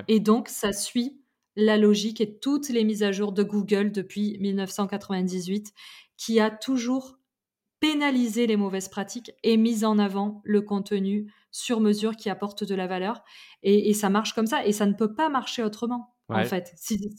[0.08, 1.20] Et donc, ça suit
[1.60, 5.72] la logique et toutes les mises à jour de Google depuis 1998,
[6.16, 7.18] qui a toujours
[7.80, 12.74] pénalisé les mauvaises pratiques et mis en avant le contenu sur mesure qui apporte de
[12.74, 13.24] la valeur.
[13.62, 17.10] Et, ça marche comme ça, et ça ne peut pas marcher autrement, en fait, si,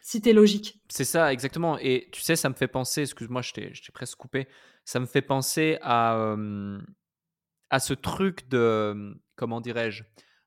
[0.00, 0.80] si tu es logique.
[0.88, 1.78] C'est ça, exactement.
[1.78, 4.48] Et tu sais, ça me fait penser, excuse-moi, je t'ai presque coupé,
[4.84, 6.80] ça me fait penser à, euh,
[7.70, 10.04] à ce truc de, comment dirais-je,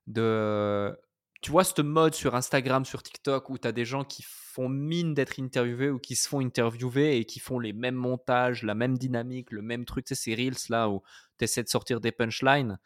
[0.08, 0.98] de
[1.42, 4.70] tu vois, ce mode sur Instagram, sur TikTok, où tu as des gens qui font
[4.70, 8.74] mine d'être interviewés ou qui se font interviewer et qui font les mêmes montages, la
[8.74, 10.06] même dynamique, le même truc.
[10.06, 11.02] Tu sais, ces reels là où
[11.38, 12.80] tu essaies de sortir des punchlines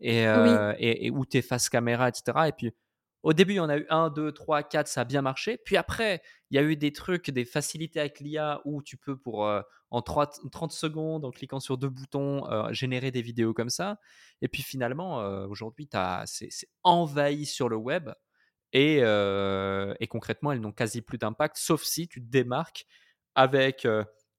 [0.00, 2.38] et, euh, et, où tu es face caméra, etc.
[2.48, 2.72] Et puis,
[3.22, 5.58] au début, il y en a eu un, deux, trois, quatre, ça a bien marché.
[5.64, 9.16] Puis après, il y a eu des trucs, des facilités avec l'IA où tu peux,
[9.16, 13.70] pour euh, en 30 secondes, en cliquant sur deux boutons, euh, générer des vidéos comme
[13.70, 13.98] ça.
[14.42, 15.88] Et puis finalement, euh, aujourd'hui,
[16.26, 18.10] c'est envahi sur le web.
[18.72, 22.84] Et, et concrètement, elles n'ont quasi plus d'impact, sauf si tu te démarques
[23.34, 23.86] avec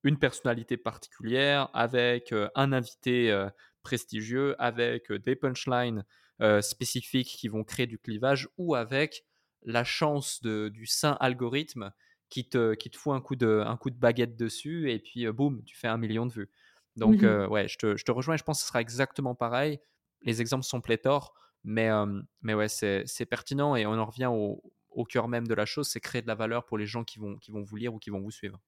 [0.03, 3.47] une personnalité particulière, avec un invité
[3.82, 6.05] prestigieux, avec des punchlines
[6.42, 9.26] euh, spécifiques qui vont créer du clivage ou avec
[9.64, 11.92] la chance de, du saint algorithme
[12.30, 15.26] qui te, qui te fout un coup, de, un coup de baguette dessus et puis
[15.26, 16.50] euh, boum, tu fais un million de vues.
[16.96, 19.36] Donc, euh, ouais, je te, je te, rejoins et je pense que ce sera exactement
[19.36, 19.80] pareil.
[20.24, 21.90] Les exemples sont pléthores, mais,
[22.42, 24.64] mais ouais, c'est pertinent et on en revient au,
[24.98, 27.20] au cœur même de la chose c'est créer de la valeur pour les gens qui
[27.20, 28.60] vont, qui vont vous lire ou qui vont vous suivre.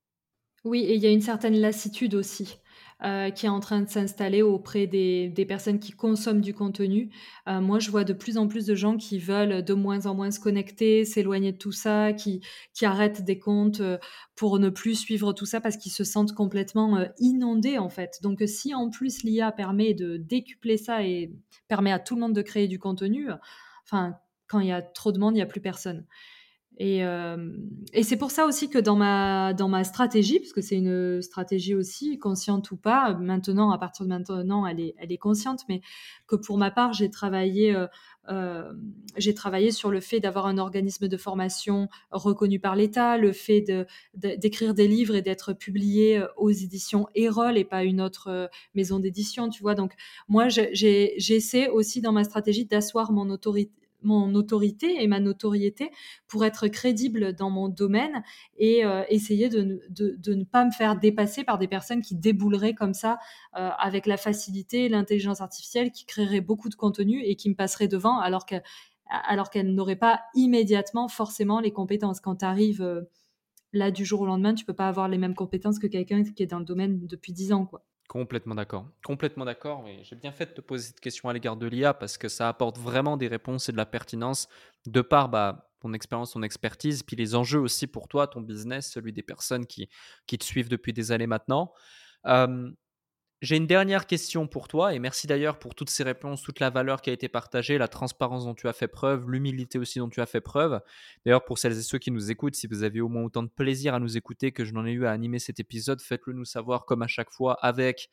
[0.66, 2.58] Oui, et il y a une certaine lassitude aussi
[3.02, 7.10] euh, qui est en train de s'installer auprès des, personnes qui consomment du contenu.
[7.48, 10.16] Euh, moi, je vois de plus en plus de gens qui veulent de moins en
[10.16, 12.42] moins se connecter, s'éloigner de tout ça, qui,
[12.82, 13.98] arrêtent des comptes euh,
[14.36, 18.20] pour ne plus suivre tout ça parce qu'ils se sentent complètement inondés en fait.
[18.22, 21.32] Donc, si en plus l'IA permet de décupler ça et
[21.70, 23.30] permet à tout le monde de créer du contenu,
[23.90, 26.06] quand il y a trop de monde, il n'y a plus personne.
[26.82, 27.52] Et, euh,
[27.92, 31.22] et c'est pour ça aussi que dans ma, dans ma stratégie, parce que c'est une
[31.22, 35.66] stratégie aussi, consciente ou pas, maintenant, à partir de maintenant, elle est, elle est consciente,
[35.68, 35.82] mais
[36.26, 37.88] que pour ma part, j'ai travaillé, euh,
[38.30, 38.72] euh
[39.18, 43.66] j'ai travaillé sur le fait d'avoir un organisme de formation reconnu par l'État, le fait
[44.14, 49.50] d'écrire des livres et d'être publié aux éditions Erol et pas une autre maison d'édition,
[49.50, 49.76] tu vois.
[49.76, 49.94] Donc,
[50.30, 55.92] moi, j'ai, j'essaie aussi dans ma stratégie d'asseoir mon autorité mon autorité et ma notoriété
[56.28, 58.24] pour être crédible dans mon domaine
[58.58, 62.94] et euh, essayer de, ne pas me faire dépasser par des personnes qui débouleraient comme
[62.94, 63.20] ça
[63.58, 67.88] euh, avec la facilité, l'intelligence artificielle, qui créeraient beaucoup de contenu et qui me passeraient
[67.88, 68.64] devant alors qu'elles
[69.28, 72.20] alors n'aurait pas immédiatement forcément les compétences.
[72.20, 73.08] Quand tu arrives
[73.74, 76.44] là du jour au lendemain, tu peux pas avoir les mêmes compétences que quelqu'un qui
[76.44, 77.66] est dans le domaine depuis 10 ans.
[77.66, 77.84] Quoi.
[78.10, 78.88] Complètement d'accord.
[79.06, 79.86] Complètement d'accord.
[80.02, 82.50] J'ai bien fait de te poser cette question à l'égard de l'IA parce que ça
[82.50, 84.48] apporte vraiment des réponses et de la pertinence
[84.88, 88.92] de par bah, ton expérience, ton expertise, puis les enjeux aussi pour toi, ton business,
[88.92, 89.90] celui des personnes qui,
[90.26, 91.72] qui te suivent depuis des années maintenant.
[93.42, 96.70] J'ai une dernière question pour toi et merci d'ailleurs pour toutes ces réponses, toute la
[96.70, 100.10] valeur qui a été partagée, la transparence dont tu as fait preuve, l'humilité aussi dont
[100.10, 100.82] tu as fait preuve.
[101.26, 103.48] D'ailleurs, pour celles et ceux qui nous écoutent, si vous avez au moins autant de
[103.48, 106.44] plaisir à nous écouter que je n'en ai eu à animer cet épisode, faites-le nous
[106.44, 108.10] savoir comme à chaque fois avec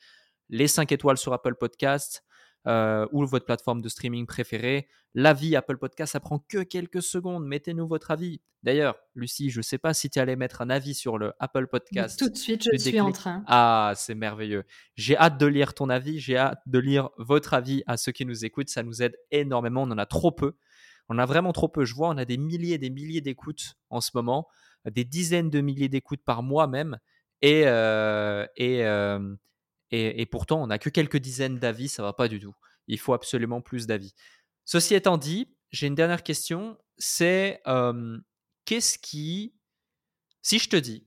[0.49, 2.23] les 5 étoiles sur Apple Podcast,
[2.67, 4.89] euh, ou votre plateforme de streaming préférée.
[5.15, 7.47] L'avis Apple Podcast, ça prend que quelques secondes.
[7.47, 8.41] Mettez-nous votre avis.
[8.63, 11.69] D'ailleurs, Lucie, je ne sais pas si tu allais mettre un avis sur le Apple
[11.69, 12.19] Podcast.
[12.19, 13.45] tout de suite, je suis en train.
[13.47, 14.65] Ah, c'est merveilleux.
[14.97, 16.19] J'ai hâte de lire ton avis.
[16.19, 18.69] J'ai hâte de lire votre avis à ceux qui nous écoutent.
[18.69, 19.83] Ça nous aide énormément.
[19.83, 20.57] On en a trop peu.
[21.09, 21.85] On a vraiment trop peu.
[21.85, 24.49] Je vois, on a des milliers et des milliers d'écoutes en ce moment,
[24.91, 26.99] des dizaines de milliers d'écoutes par mois même.
[27.43, 29.35] Et, euh, et, euh,
[29.91, 32.55] et, pourtant, on n'a que quelques dizaines d'avis, ça va pas du tout.
[32.89, 34.15] Il faut absolument plus d'avis.
[34.65, 36.79] Ceci étant dit, j'ai une dernière question.
[36.99, 37.63] C'est
[38.65, 39.55] qu'est-ce qui,
[40.43, 41.07] si je te dis,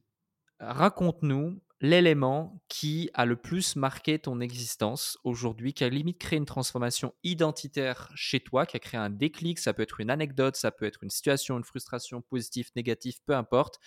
[0.59, 6.45] raconte-nous l'élément qui a le plus marqué ton existence aujourd'hui, qui a limite créé une
[6.45, 10.71] transformation identitaire chez toi, qui a créé un déclic, ça peut être une anecdote, ça
[10.71, 13.79] peut être une situation, une frustration positive, négative, peu importe,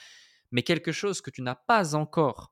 [0.51, 2.52] mais quelque chose que tu n'as pas encore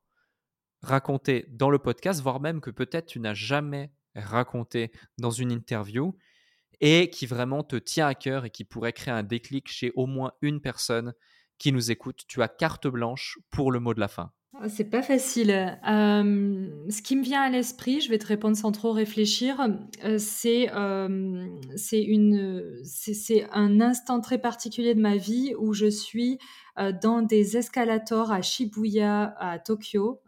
[0.81, 6.15] raconter dans le podcast, voire même que peut-être tu n'as jamais raconté dans une interview
[6.81, 10.07] et qui vraiment te tient à cœur et qui pourrait créer un déclic chez au
[10.07, 11.13] moins une personne
[11.57, 12.23] qui nous écoute.
[12.27, 14.31] Tu as carte blanche pour le mot de la fin.
[14.59, 15.49] Ah, c'est pas facile.
[15.83, 19.57] ce qui me vient à l'esprit, je vais te répondre sans trop réfléchir,
[20.17, 20.69] c'est
[22.83, 26.37] c'est un instant très particulier de ma vie où je suis
[27.01, 30.21] dans des escalators à Shibuya, à Tokyo,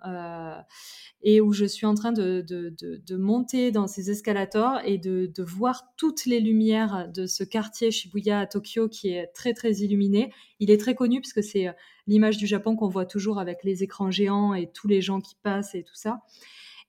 [1.21, 5.83] et où je suis en train de, de, monter dans ces escalators et de, voir
[5.97, 10.33] toutes les lumières de ce quartier Shibuya à Tokyo qui est très très illuminé.
[10.59, 11.67] Il est très connu puisque c'est
[12.07, 15.35] l'image du Japon qu'on voit toujours avec les écrans géants et tous les gens qui
[15.35, 16.21] passent et tout ça.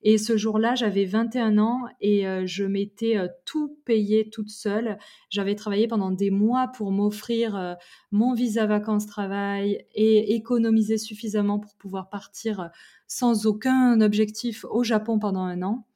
[0.07, 4.99] Et ce jour-là, j'avais 21 ans et euh, je m'étais euh, tout payé toute seule.
[5.31, 7.73] J'avais travaillé pendant des mois pour m'offrir euh,
[8.13, 12.71] mon visa vacances-travail et économiser suffisamment pour pouvoir partir
[13.09, 15.87] sans aucun objectif au Japon pendant un an.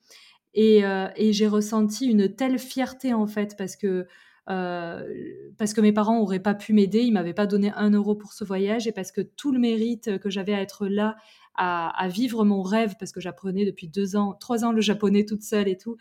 [0.54, 0.82] Et,
[1.30, 4.06] j'ai ressenti une telle fierté en fait parce que
[4.46, 8.32] parce que mes parents n'auraient pas pu m'aider, ils m'avaient pas donné un euro pour
[8.32, 11.16] ce voyage et parce que tout le mérite que j'avais à être là,
[11.58, 15.42] à, vivre mon rêve, parce que j'apprenais depuis deux ans, trois ans le japonais toute
[15.42, 15.96] seule et tout,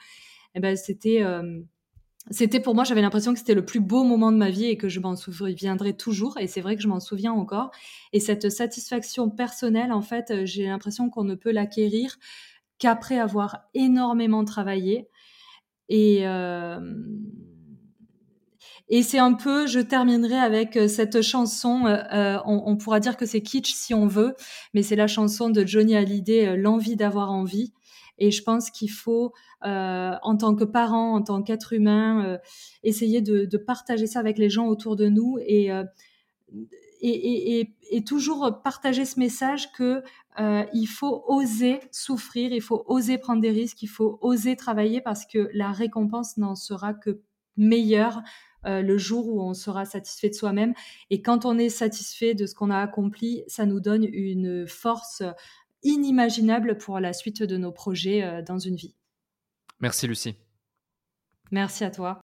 [0.54, 1.24] et eh ben c'était
[2.30, 4.78] c'était pour moi, j'avais l'impression que c'était le plus beau moment de ma vie et
[4.78, 6.38] que je m'en souviendrai toujours.
[6.38, 7.72] Et c'est vrai que je m'en souviens encore.
[8.12, 12.18] Et cette satisfaction personnelle, en fait, j'ai l'impression qu'on ne peut l'acquérir
[12.80, 15.08] qu'après avoir énormément travaillé.
[15.88, 16.26] Et,
[18.90, 23.18] et c'est un peu, je terminerai avec euh, cette chanson, euh, euh, on, pourra dire
[23.18, 24.34] que c'est kitsch si on veut,
[24.74, 27.74] mais c'est la chanson de Johnny Hallyday, L'envie d'avoir envie.
[28.18, 32.40] Et je pense qu'il faut, en tant que parent, en tant qu'être humain,
[32.84, 35.70] essayer de, partager ça avec les gens autour de nous et,
[37.02, 40.02] et, et, toujours partager ce message que
[40.74, 45.28] il faut oser souffrir, il faut oser prendre des risques, il faut oser travailler parce
[45.28, 47.22] que la récompense n'en sera que
[47.56, 48.24] meilleure
[48.66, 50.74] euh, le jour où on sera satisfait de soi-même.
[51.10, 55.24] Et quand on est satisfait de ce qu'on a accompli, ça nous donne une force
[55.84, 58.96] inimaginable pour la suite de nos projets euh, dans une vie.
[59.80, 60.36] Merci Lucie.
[61.52, 62.16] Merci à toi.